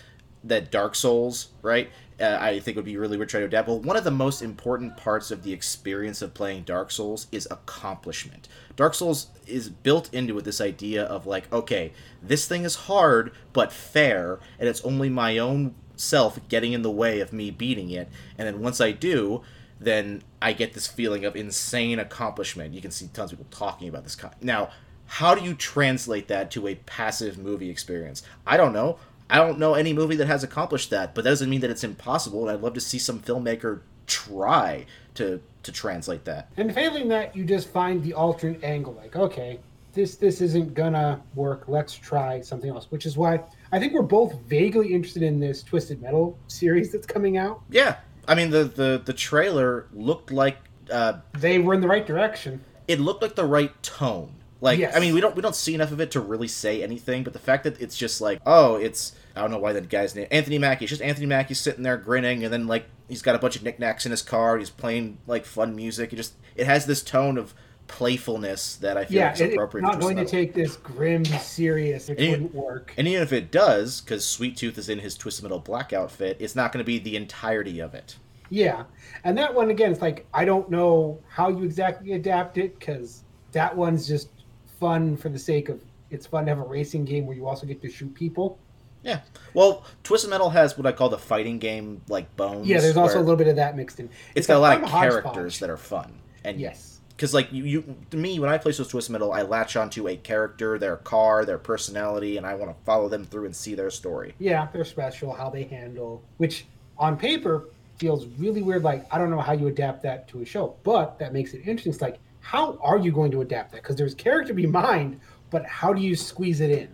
that 0.45 0.71
Dark 0.71 0.95
Souls, 0.95 1.49
right? 1.61 1.89
Uh, 2.19 2.37
I 2.39 2.59
think 2.59 2.77
would 2.77 2.85
be 2.85 2.95
really 2.95 3.17
weird 3.17 3.27
to 3.27 3.31
try 3.31 3.39
to 3.41 3.47
adapt. 3.47 3.67
Well, 3.67 3.79
one 3.79 3.97
of 3.97 4.05
the 4.05 4.11
most 4.11 4.41
important 4.41 4.95
parts 4.95 5.31
of 5.31 5.43
the 5.43 5.51
experience 5.51 6.21
of 6.21 6.33
playing 6.33 6.63
Dark 6.63 6.91
Souls 6.91 7.27
is 7.31 7.45
accomplishment. 7.51 8.47
Dark 8.77 8.93
Souls 8.93 9.27
is 9.45 9.69
built 9.69 10.13
into 10.13 10.37
it 10.37 10.45
this 10.45 10.61
idea 10.61 11.03
of 11.03 11.27
like, 11.27 11.51
okay, 11.51 11.91
this 12.23 12.47
thing 12.47 12.63
is 12.63 12.75
hard 12.75 13.33
but 13.51 13.73
fair, 13.73 14.39
and 14.59 14.69
it's 14.69 14.81
only 14.85 15.09
my 15.09 15.37
own 15.37 15.75
self 15.97 16.39
getting 16.47 16.73
in 16.73 16.83
the 16.83 16.91
way 16.91 17.19
of 17.19 17.33
me 17.33 17.51
beating 17.51 17.89
it. 17.89 18.07
And 18.37 18.47
then 18.47 18.61
once 18.61 18.79
I 18.79 18.91
do, 18.91 19.41
then 19.79 20.23
I 20.41 20.53
get 20.53 20.73
this 20.73 20.87
feeling 20.87 21.25
of 21.25 21.35
insane 21.35 21.99
accomplishment. 21.99 22.73
You 22.73 22.81
can 22.81 22.91
see 22.91 23.09
tons 23.13 23.33
of 23.33 23.39
people 23.39 23.51
talking 23.51 23.89
about 23.89 24.03
this. 24.03 24.15
Now, 24.41 24.69
how 25.07 25.35
do 25.35 25.43
you 25.43 25.53
translate 25.53 26.27
that 26.29 26.49
to 26.51 26.67
a 26.67 26.75
passive 26.75 27.37
movie 27.37 27.69
experience? 27.69 28.23
I 28.47 28.57
don't 28.57 28.73
know. 28.73 28.97
I 29.29 29.37
don't 29.37 29.57
know 29.59 29.73
any 29.73 29.91
movie 29.93 30.15
that 30.17 30.27
has 30.27 30.43
accomplished 30.43 30.89
that, 30.91 31.15
but 31.15 31.23
that 31.23 31.31
doesn't 31.31 31.49
mean 31.49 31.61
that 31.61 31.69
it's 31.69 31.83
impossible. 31.83 32.47
And 32.47 32.51
I'd 32.57 32.63
love 32.63 32.73
to 32.75 32.81
see 32.81 32.99
some 32.99 33.19
filmmaker 33.19 33.81
try 34.07 34.85
to 35.15 35.41
to 35.63 35.71
translate 35.71 36.25
that. 36.25 36.49
And 36.57 36.73
failing 36.73 37.07
that, 37.07 37.35
you 37.35 37.43
just 37.43 37.69
find 37.69 38.03
the 38.03 38.13
alternate 38.13 38.63
angle. 38.63 38.93
Like, 38.93 39.15
okay, 39.15 39.59
this 39.93 40.15
this 40.15 40.41
isn't 40.41 40.73
gonna 40.75 41.21
work. 41.33 41.63
Let's 41.67 41.93
try 41.95 42.41
something 42.41 42.69
else. 42.69 42.91
Which 42.91 43.05
is 43.05 43.17
why 43.17 43.41
I 43.71 43.79
think 43.79 43.93
we're 43.93 44.03
both 44.03 44.39
vaguely 44.41 44.93
interested 44.93 45.23
in 45.23 45.39
this 45.39 45.63
Twisted 45.63 46.01
Metal 46.01 46.37
series 46.47 46.91
that's 46.91 47.07
coming 47.07 47.37
out. 47.37 47.61
Yeah, 47.69 47.97
I 48.27 48.35
mean 48.35 48.51
the 48.51 48.65
the 48.65 49.01
the 49.03 49.13
trailer 49.13 49.87
looked 49.91 50.31
like 50.31 50.57
uh, 50.91 51.13
They 51.33 51.57
were 51.57 51.73
in 51.73 51.81
the 51.81 51.87
right 51.87 52.05
direction. 52.05 52.63
it 52.87 52.99
looked 52.99 53.23
like 53.23 53.33
the 53.35 53.45
right 53.45 53.81
tone. 53.81 54.35
Like 54.61 54.79
Yes. 54.79 54.95
I 54.95 54.99
mean, 54.99 55.13
we 55.13 55.21
don't 55.21 55.35
we 55.35 55.41
don't 55.41 55.55
see 55.55 55.75
enough 55.75 55.91
of 55.91 55.99
it 55.99 56.11
to 56.11 56.19
really 56.21 56.47
say 56.47 56.81
anything, 56.81 57.23
but 57.23 57.33
the 57.33 57.39
fact 57.39 57.63
that 57.65 57.79
it's 57.81 57.97
just 57.97 58.21
like, 58.21 58.39
oh, 58.45 58.75
it's 58.75 59.13
I 59.35 59.41
don't 59.41 59.51
know 59.51 59.59
why 59.59 59.73
that 59.73 59.89
guy's 59.89 60.15
name 60.15 60.27
Anthony 60.31 60.57
Mackie. 60.57 60.85
It's 60.85 60.89
just 60.91 61.01
Anthony 61.01 61.27
Mackie 61.27 61.53
sitting 61.53 61.83
there 61.83 61.97
grinning, 61.97 62.43
and 62.43 62.51
then 62.53 62.67
like 62.67 62.85
he's 63.09 63.21
got 63.21 63.35
a 63.35 63.39
bunch 63.39 63.55
of 63.55 63.63
knickknacks 63.63 64.05
in 64.05 64.11
his 64.11 64.21
car. 64.21 64.57
He's 64.57 64.69
playing 64.69 65.17
like 65.27 65.45
fun 65.45 65.75
music. 65.75 66.13
It 66.13 66.15
just 66.17 66.35
it 66.55 66.65
has 66.67 66.85
this 66.85 67.03
tone 67.03 67.37
of 67.37 67.53
playfulness 67.87 68.75
that 68.77 68.97
I 68.97 69.05
feel 69.05 69.15
Yeah, 69.15 69.33
is 69.33 69.41
it, 69.41 69.51
it's 69.51 69.53
appropriate. 69.53 69.83
not 69.83 69.99
going 69.99 70.15
to 70.17 70.25
take 70.25 70.53
this 70.53 70.75
grim, 70.77 71.23
serious. 71.37 72.09
It 72.09 72.17
And 72.17 72.29
wouldn't 72.29 72.53
work. 72.55 72.93
And 72.97 73.07
even 73.07 73.21
if 73.23 73.31
it 73.33 73.51
does, 73.51 74.01
because 74.01 74.25
Sweet 74.27 74.57
Tooth 74.57 74.77
is 74.77 74.89
in 74.89 74.99
his 74.99 75.15
Twisted 75.17 75.43
Metal 75.43 75.59
black 75.59 75.93
outfit, 75.93 76.37
it's 76.39 76.55
not 76.55 76.71
going 76.71 76.83
to 76.83 76.85
be 76.87 76.97
the 76.99 77.15
entirety 77.15 77.79
of 77.79 77.93
it. 77.93 78.17
Yeah, 78.49 78.85
and 79.23 79.37
that 79.37 79.53
one 79.53 79.69
again, 79.71 79.91
it's 79.91 80.01
like 80.01 80.27
I 80.33 80.45
don't 80.45 80.69
know 80.69 81.23
how 81.27 81.49
you 81.49 81.63
exactly 81.63 82.13
adapt 82.13 82.57
it 82.57 82.77
because 82.79 83.23
that 83.51 83.75
one's 83.75 84.07
just 84.07 84.29
fun 84.79 85.17
for 85.17 85.29
the 85.29 85.39
sake 85.39 85.69
of 85.69 85.81
it's 86.11 86.25
fun 86.27 86.45
to 86.45 86.49
have 86.51 86.59
a 86.59 86.67
racing 86.67 87.05
game 87.05 87.25
where 87.25 87.35
you 87.35 87.47
also 87.47 87.65
get 87.65 87.81
to 87.81 87.89
shoot 87.89 88.13
people. 88.13 88.57
Yeah. 89.03 89.21
Well, 89.53 89.85
Twisted 90.03 90.29
Metal 90.29 90.49
has 90.49 90.77
what 90.77 90.87
I 90.87 90.91
call 90.91 91.09
the 91.09 91.17
fighting 91.17 91.59
game 91.59 92.01
like 92.07 92.33
bones. 92.35 92.67
Yeah, 92.67 92.79
there's 92.79 92.97
also 92.97 93.19
a 93.19 93.21
little 93.21 93.35
bit 93.35 93.47
of 93.47 93.55
that 93.57 93.75
mixed 93.75 93.99
in. 93.99 94.09
It's 94.33 94.47
got 94.47 94.57
a 94.57 94.59
lot 94.59 94.81
of 94.83 94.89
characters 94.89 95.59
that 95.59 95.69
are 95.69 95.77
fun. 95.77 96.13
And 96.43 96.59
Yes. 96.59 96.99
because 97.09 97.33
like 97.33 97.51
you, 97.51 97.63
you 97.63 97.95
to 98.11 98.17
me 98.17 98.39
when 98.39 98.49
i 98.49 98.57
play 98.57 98.71
those 98.71 98.87
twisted 98.89 99.11
metal 99.13 99.31
i 99.31 99.41
latch 99.41 99.75
onto 99.77 100.07
a 100.09 100.15
character 100.17 100.77
their 100.77 100.97
car 100.97 101.45
their 101.45 101.57
personality 101.57 102.35
and 102.37 102.45
i 102.45 102.53
want 102.53 102.69
to 102.69 102.83
follow 102.83 103.07
them 103.07 103.23
through 103.25 103.45
and 103.45 103.55
see 103.55 103.73
their 103.73 103.89
story 103.89 104.35
Yeah, 104.37 104.67
they're 104.73 104.83
special 104.85 105.31
how 105.33 105.49
they 105.49 105.63
handle, 105.63 106.21
which 106.37 106.65
on 106.97 107.17
paper 107.17 107.69
feels 107.97 108.25
really 108.37 108.61
weird. 108.61 108.83
Like 108.83 109.07
I 109.11 109.17
don't 109.17 109.29
know 109.31 109.39
how 109.39 109.53
you 109.53 109.67
adapt 109.67 110.03
that 110.03 110.27
to 110.29 110.41
a 110.41 110.45
show, 110.45 110.75
but 110.83 111.17
that 111.19 111.31
makes 111.33 111.53
it 111.53 111.59
interesting. 111.65 111.93
It's 111.93 112.01
like 112.01 112.19
how 112.45 112.77
are 112.81 112.99
you 112.99 113.11
going 113.11 113.31
to 113.31 113.41
adapt 113.41 113.71
that? 113.71 113.81
Because 113.81 113.95
there's 113.95 114.13
character 114.13 114.49
to 114.49 114.53
be 114.53 114.67
mined, 114.67 115.19
but 115.49 115.65
how 115.65 115.91
do 115.93 116.01
you 116.01 116.15
squeeze 116.15 116.61
it 116.61 116.69
in 116.69 116.89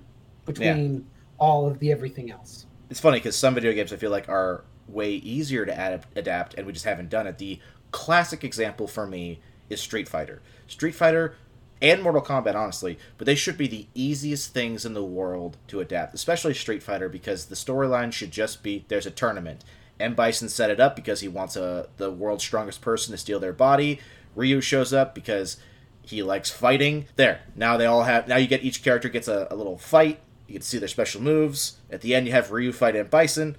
between 0.45 1.05
all 1.37 1.67
of 1.67 1.77
the 1.79 1.91
everything 1.91 2.31
else? 2.31 2.65
it's 2.89 2.99
funny 2.99 3.17
because 3.17 3.37
some 3.37 3.55
video 3.55 3.71
games 3.71 3.93
i 3.93 3.95
feel 3.95 4.11
like 4.11 4.27
are 4.27 4.65
way 4.87 5.11
easier 5.11 5.65
to 5.65 5.73
ad- 5.73 6.05
adapt 6.15 6.53
and 6.55 6.67
we 6.67 6.73
just 6.73 6.83
haven't 6.83 7.09
done 7.09 7.25
it 7.25 7.37
the 7.37 7.57
classic 7.91 8.43
example 8.43 8.85
for 8.85 9.07
me 9.07 9.39
is 9.69 9.79
street 9.79 10.09
fighter 10.09 10.41
street 10.67 10.91
fighter 10.91 11.35
and 11.81 12.03
mortal 12.03 12.21
kombat 12.21 12.53
honestly 12.53 12.99
but 13.17 13.25
they 13.25 13.33
should 13.33 13.57
be 13.57 13.67
the 13.67 13.87
easiest 13.95 14.53
things 14.53 14.85
in 14.85 14.93
the 14.93 15.03
world 15.03 15.55
to 15.67 15.79
adapt 15.79 16.13
especially 16.13 16.53
street 16.53 16.83
fighter 16.83 17.07
because 17.07 17.45
the 17.45 17.55
storyline 17.55 18.11
should 18.11 18.29
just 18.29 18.61
be 18.61 18.83
there's 18.89 19.05
a 19.05 19.11
tournament 19.11 19.63
M. 20.01 20.15
Bison 20.15 20.49
set 20.49 20.71
it 20.71 20.79
up 20.79 20.95
because 20.95 21.19
he 21.21 21.27
wants 21.27 21.55
a 21.55 21.87
the 21.97 22.11
world's 22.11 22.43
strongest 22.43 22.81
person 22.81 23.11
to 23.11 23.17
steal 23.17 23.39
their 23.39 23.53
body. 23.53 23.99
Ryu 24.35 24.61
shows 24.61 24.93
up 24.93 25.13
because 25.15 25.57
he 26.01 26.23
likes 26.23 26.49
fighting. 26.49 27.05
There, 27.15 27.41
now 27.55 27.77
they 27.77 27.85
all 27.85 28.03
have. 28.03 28.27
Now 28.27 28.37
you 28.37 28.47
get 28.47 28.63
each 28.63 28.83
character 28.83 29.09
gets 29.09 29.27
a, 29.27 29.47
a 29.51 29.55
little 29.55 29.77
fight. 29.77 30.19
You 30.47 30.53
get 30.53 30.63
to 30.63 30.67
see 30.67 30.77
their 30.77 30.87
special 30.87 31.21
moves. 31.21 31.77
At 31.89 32.01
the 32.01 32.13
end, 32.15 32.25
you 32.27 32.33
have 32.33 32.51
Ryu 32.51 32.71
fight 32.71 32.95
M. 32.95 33.07
Bison. 33.07 33.55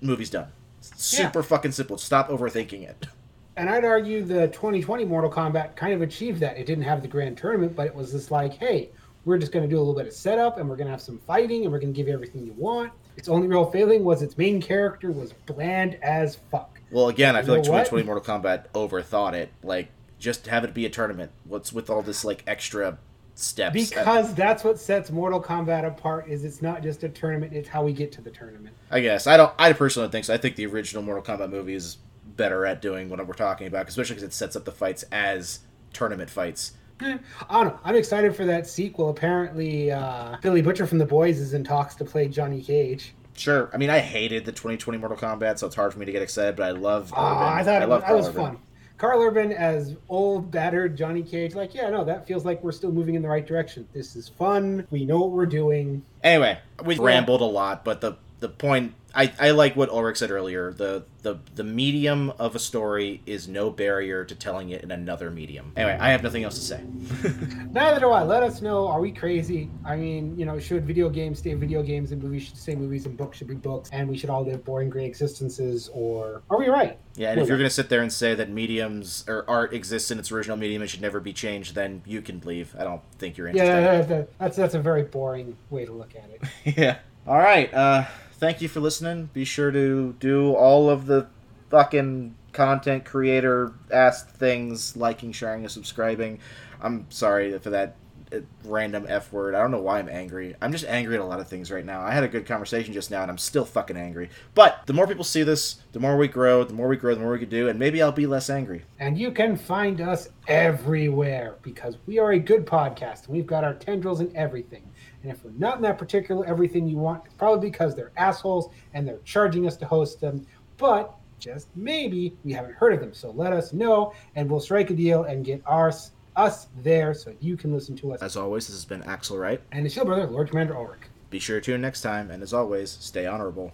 Movie's 0.00 0.30
done. 0.30 0.48
Super 0.80 1.42
fucking 1.42 1.72
simple. 1.72 1.98
Stop 1.98 2.28
overthinking 2.28 2.88
it. 2.88 3.06
And 3.56 3.68
I'd 3.68 3.84
argue 3.84 4.22
the 4.22 4.46
2020 4.46 5.04
Mortal 5.04 5.28
Kombat 5.28 5.74
kind 5.74 5.92
of 5.92 6.00
achieved 6.00 6.38
that. 6.38 6.56
It 6.56 6.64
didn't 6.64 6.84
have 6.84 7.02
the 7.02 7.08
grand 7.08 7.36
tournament, 7.36 7.74
but 7.74 7.88
it 7.88 7.94
was 7.94 8.12
just 8.12 8.30
like, 8.30 8.52
hey, 8.54 8.88
we're 9.24 9.36
just 9.36 9.50
going 9.50 9.64
to 9.64 9.68
do 9.68 9.76
a 9.76 9.80
little 9.80 9.96
bit 9.96 10.06
of 10.06 10.12
setup 10.12 10.58
and 10.58 10.68
we're 10.68 10.76
going 10.76 10.86
to 10.86 10.92
have 10.92 11.00
some 11.00 11.18
fighting 11.26 11.64
and 11.64 11.72
we're 11.72 11.80
going 11.80 11.92
to 11.92 11.96
give 11.96 12.06
you 12.06 12.14
everything 12.14 12.46
you 12.46 12.52
want. 12.52 12.92
Its 13.16 13.28
only 13.28 13.48
real 13.48 13.68
failing 13.68 14.04
was 14.04 14.22
its 14.22 14.38
main 14.38 14.62
character 14.62 15.10
was 15.10 15.32
bland 15.46 15.98
as 16.02 16.38
fuck. 16.52 16.80
Well, 16.92 17.08
again, 17.08 17.34
I 17.34 17.40
You 17.40 17.46
feel 17.46 17.54
like 17.56 17.64
know 17.64 17.72
what? 17.72 17.86
2020 17.90 18.04
Mortal 18.04 18.40
Kombat 18.40 18.66
overthought 18.74 19.32
it. 19.32 19.50
Like, 19.64 19.88
just 20.18 20.46
have 20.46 20.64
it 20.64 20.74
be 20.74 20.86
a 20.86 20.90
tournament. 20.90 21.30
What's 21.44 21.72
with 21.72 21.90
all 21.90 22.02
this 22.02 22.24
like 22.24 22.42
extra 22.46 22.98
steps? 23.34 23.88
Because 23.90 24.34
that's 24.34 24.64
what 24.64 24.78
sets 24.78 25.10
Mortal 25.10 25.42
Kombat 25.42 25.86
apart 25.86 26.28
is 26.28 26.44
it's 26.44 26.62
not 26.62 26.82
just 26.82 27.04
a 27.04 27.08
tournament, 27.08 27.52
it's 27.52 27.68
how 27.68 27.84
we 27.84 27.92
get 27.92 28.12
to 28.12 28.20
the 28.20 28.30
tournament. 28.30 28.74
I 28.90 29.00
guess 29.00 29.26
I 29.26 29.36
don't. 29.36 29.52
I 29.58 29.72
personally 29.72 30.06
don't 30.06 30.12
think 30.12 30.24
so. 30.24 30.34
I 30.34 30.38
think 30.38 30.56
the 30.56 30.66
original 30.66 31.02
Mortal 31.02 31.22
Kombat 31.22 31.50
movie 31.50 31.74
is 31.74 31.98
better 32.36 32.66
at 32.66 32.82
doing 32.82 33.08
what 33.08 33.24
we're 33.26 33.34
talking 33.34 33.66
about, 33.66 33.88
especially 33.88 34.14
because 34.14 34.28
it 34.28 34.32
sets 34.32 34.56
up 34.56 34.64
the 34.64 34.72
fights 34.72 35.04
as 35.12 35.60
tournament 35.92 36.30
fights. 36.30 36.72
I 37.00 37.18
don't 37.50 37.66
know. 37.66 37.78
I'm 37.84 37.94
excited 37.94 38.34
for 38.34 38.44
that 38.46 38.66
sequel. 38.66 39.10
Apparently, 39.10 39.92
uh, 39.92 40.36
Billy 40.42 40.62
Butcher 40.62 40.86
from 40.86 40.98
The 40.98 41.06
Boys 41.06 41.38
is 41.38 41.54
in 41.54 41.62
talks 41.62 41.94
to 41.96 42.04
play 42.04 42.26
Johnny 42.26 42.60
Cage. 42.60 43.14
Sure. 43.34 43.70
I 43.72 43.76
mean, 43.76 43.88
I 43.88 44.00
hated 44.00 44.44
the 44.44 44.50
2020 44.50 44.98
Mortal 44.98 45.16
Kombat, 45.16 45.58
so 45.58 45.68
it's 45.68 45.76
hard 45.76 45.92
for 45.92 46.00
me 46.00 46.06
to 46.06 46.12
get 46.12 46.22
excited. 46.22 46.56
But 46.56 46.64
I 46.64 46.70
love. 46.72 47.12
Uh, 47.12 47.20
I 47.20 47.62
thought 47.62 47.82
I 47.82 47.84
it, 47.84 47.88
love 47.88 48.00
that 48.02 48.16
was 48.16 48.28
fun. 48.30 48.58
Karl 48.98 49.22
Urban 49.22 49.52
as 49.52 49.94
old, 50.08 50.50
battered 50.50 50.96
Johnny 50.96 51.22
Cage. 51.22 51.54
Like, 51.54 51.72
yeah, 51.74 51.88
no, 51.88 52.04
that 52.04 52.26
feels 52.26 52.44
like 52.44 52.62
we're 52.62 52.72
still 52.72 52.90
moving 52.90 53.14
in 53.14 53.22
the 53.22 53.28
right 53.28 53.46
direction. 53.46 53.88
This 53.94 54.16
is 54.16 54.28
fun. 54.28 54.86
We 54.90 55.04
know 55.04 55.20
what 55.20 55.30
we're 55.30 55.46
doing. 55.46 56.04
Anyway, 56.22 56.58
we 56.84 56.98
rambled 56.98 57.40
a 57.40 57.44
lot, 57.44 57.84
but 57.84 58.00
the 58.00 58.16
the 58.40 58.48
point 58.48 58.94
I, 59.14 59.32
I 59.40 59.50
like 59.52 59.74
what 59.74 59.88
Ulrich 59.88 60.18
said 60.18 60.30
earlier. 60.30 60.72
The, 60.72 61.04
the 61.22 61.38
the 61.54 61.64
medium 61.64 62.30
of 62.38 62.54
a 62.54 62.58
story 62.58 63.22
is 63.26 63.48
no 63.48 63.70
barrier 63.70 64.24
to 64.24 64.34
telling 64.34 64.70
it 64.70 64.82
in 64.82 64.90
another 64.90 65.30
medium. 65.30 65.72
Anyway, 65.76 65.96
I 65.98 66.10
have 66.10 66.22
nothing 66.22 66.44
else 66.44 66.54
to 66.56 66.60
say. 66.60 66.82
Neither 67.72 68.00
do 68.00 68.10
I. 68.10 68.22
Let 68.22 68.42
us 68.42 68.60
know. 68.62 68.86
Are 68.86 69.00
we 69.00 69.10
crazy? 69.10 69.70
I 69.84 69.96
mean, 69.96 70.38
you 70.38 70.44
know, 70.44 70.58
should 70.58 70.86
video 70.86 71.08
games 71.08 71.38
stay 71.38 71.54
video 71.54 71.82
games 71.82 72.12
and 72.12 72.22
movies 72.22 72.44
should 72.44 72.56
stay 72.58 72.74
movies 72.74 73.06
and 73.06 73.16
books 73.16 73.38
should 73.38 73.48
be 73.48 73.54
books 73.54 73.88
and 73.92 74.08
we 74.08 74.16
should 74.16 74.30
all 74.30 74.44
live 74.44 74.64
boring 74.64 74.90
gray 74.90 75.06
existences? 75.06 75.88
Or 75.92 76.42
are 76.50 76.58
we 76.58 76.68
right? 76.68 76.98
Yeah, 77.16 77.32
and 77.32 77.40
if 77.40 77.48
you're 77.48 77.58
gonna 77.58 77.70
sit 77.70 77.88
there 77.88 78.02
and 78.02 78.12
say 78.12 78.34
that 78.34 78.50
mediums 78.50 79.24
or 79.26 79.44
art 79.48 79.72
exists 79.72 80.10
in 80.10 80.18
its 80.18 80.30
original 80.30 80.56
medium 80.56 80.82
and 80.82 80.90
should 80.90 81.02
never 81.02 81.18
be 81.18 81.32
changed, 81.32 81.74
then 81.74 82.02
you 82.06 82.22
can 82.22 82.40
leave. 82.44 82.74
I 82.78 82.84
don't 82.84 83.02
think 83.18 83.36
you're 83.36 83.48
interested. 83.48 83.72
Yeah, 83.72 83.80
that- 84.02 84.08
that- 84.08 84.38
that's 84.38 84.56
that's 84.56 84.74
a 84.74 84.80
very 84.80 85.02
boring 85.02 85.56
way 85.70 85.84
to 85.86 85.92
look 85.92 86.12
at 86.14 86.30
it. 86.30 86.76
yeah. 86.78 86.98
All 87.26 87.38
right. 87.38 87.72
Uh, 87.74 88.04
thank 88.38 88.62
you 88.62 88.68
for 88.68 88.80
listening. 88.80 89.30
Be 89.32 89.44
sure 89.44 89.70
to 89.70 90.14
do 90.18 90.54
all 90.54 90.88
of 90.88 91.06
the 91.06 91.28
fucking 91.70 92.34
content 92.52 93.04
creator 93.04 93.72
asked 93.90 94.30
things, 94.30 94.96
liking, 94.96 95.32
sharing, 95.32 95.62
and 95.62 95.70
subscribing. 95.70 96.40
I'm 96.80 97.06
sorry 97.10 97.58
for 97.58 97.70
that 97.70 97.96
uh, 98.32 98.40
random 98.64 99.06
F 99.08 99.32
word. 99.32 99.54
I 99.54 99.60
don't 99.60 99.70
know 99.70 99.80
why 99.80 99.98
I'm 99.98 100.08
angry. 100.08 100.54
I'm 100.60 100.72
just 100.72 100.84
angry 100.84 101.14
at 101.14 101.20
a 101.20 101.24
lot 101.24 101.40
of 101.40 101.48
things 101.48 101.70
right 101.70 101.84
now. 101.84 102.00
I 102.00 102.12
had 102.12 102.24
a 102.24 102.28
good 102.28 102.46
conversation 102.46 102.92
just 102.92 103.10
now, 103.10 103.22
and 103.22 103.30
I'm 103.30 103.38
still 103.38 103.64
fucking 103.64 103.96
angry. 103.96 104.30
But 104.54 104.82
the 104.86 104.92
more 104.92 105.06
people 105.06 105.24
see 105.24 105.42
this, 105.42 105.76
the 105.92 106.00
more 106.00 106.16
we 106.16 106.28
grow. 106.28 106.64
The 106.64 106.74
more 106.74 106.88
we 106.88 106.96
grow, 106.96 107.14
the 107.14 107.20
more 107.20 107.32
we 107.32 107.38
can 107.38 107.48
do, 107.48 107.68
and 107.68 107.78
maybe 107.78 108.02
I'll 108.02 108.12
be 108.12 108.26
less 108.26 108.50
angry. 108.50 108.84
And 108.98 109.18
you 109.18 109.30
can 109.30 109.56
find 109.56 110.00
us 110.00 110.28
everywhere 110.46 111.56
because 111.62 111.96
we 112.06 112.18
are 112.18 112.32
a 112.32 112.38
good 112.38 112.66
podcast 112.66 113.28
we've 113.28 113.46
got 113.46 113.64
our 113.64 113.74
tendrils 113.74 114.20
in 114.20 114.34
everything. 114.36 114.90
And 115.22 115.32
if 115.32 115.44
we're 115.44 115.50
not 115.52 115.76
in 115.76 115.82
that 115.82 115.98
particular 115.98 116.46
everything 116.46 116.86
you 116.86 116.96
want, 116.96 117.24
it's 117.26 117.34
probably 117.34 117.68
because 117.68 117.94
they're 117.94 118.12
assholes 118.16 118.68
and 118.94 119.06
they're 119.06 119.18
charging 119.24 119.66
us 119.66 119.76
to 119.78 119.86
host 119.86 120.20
them. 120.20 120.46
But 120.76 121.14
just 121.38 121.68
maybe 121.76 122.36
we 122.44 122.52
haven't 122.52 122.74
heard 122.74 122.92
of 122.92 123.00
them. 123.00 123.14
So 123.14 123.30
let 123.30 123.52
us 123.52 123.72
know 123.72 124.12
and 124.36 124.50
we'll 124.50 124.60
strike 124.60 124.90
a 124.90 124.94
deal 124.94 125.24
and 125.24 125.44
get 125.44 125.62
ours 125.66 126.12
us 126.36 126.68
there 126.82 127.14
so 127.14 127.34
you 127.40 127.56
can 127.56 127.72
listen 127.72 127.96
to 127.96 128.12
us. 128.12 128.22
As 128.22 128.36
always, 128.36 128.68
this 128.68 128.76
has 128.76 128.84
been 128.84 129.02
Axle 129.02 129.38
Wright. 129.38 129.60
And 129.72 129.84
the 129.84 129.90
Shield 129.90 130.06
Brother, 130.06 130.26
Lord 130.26 130.48
Commander 130.48 130.76
Ulrich. 130.76 131.02
Be 131.30 131.38
sure 131.38 131.60
to 131.60 131.64
tune 131.64 131.82
next 131.82 132.00
time, 132.00 132.30
and 132.30 132.42
as 132.42 132.54
always, 132.54 132.90
stay 132.90 133.26
honorable. 133.26 133.66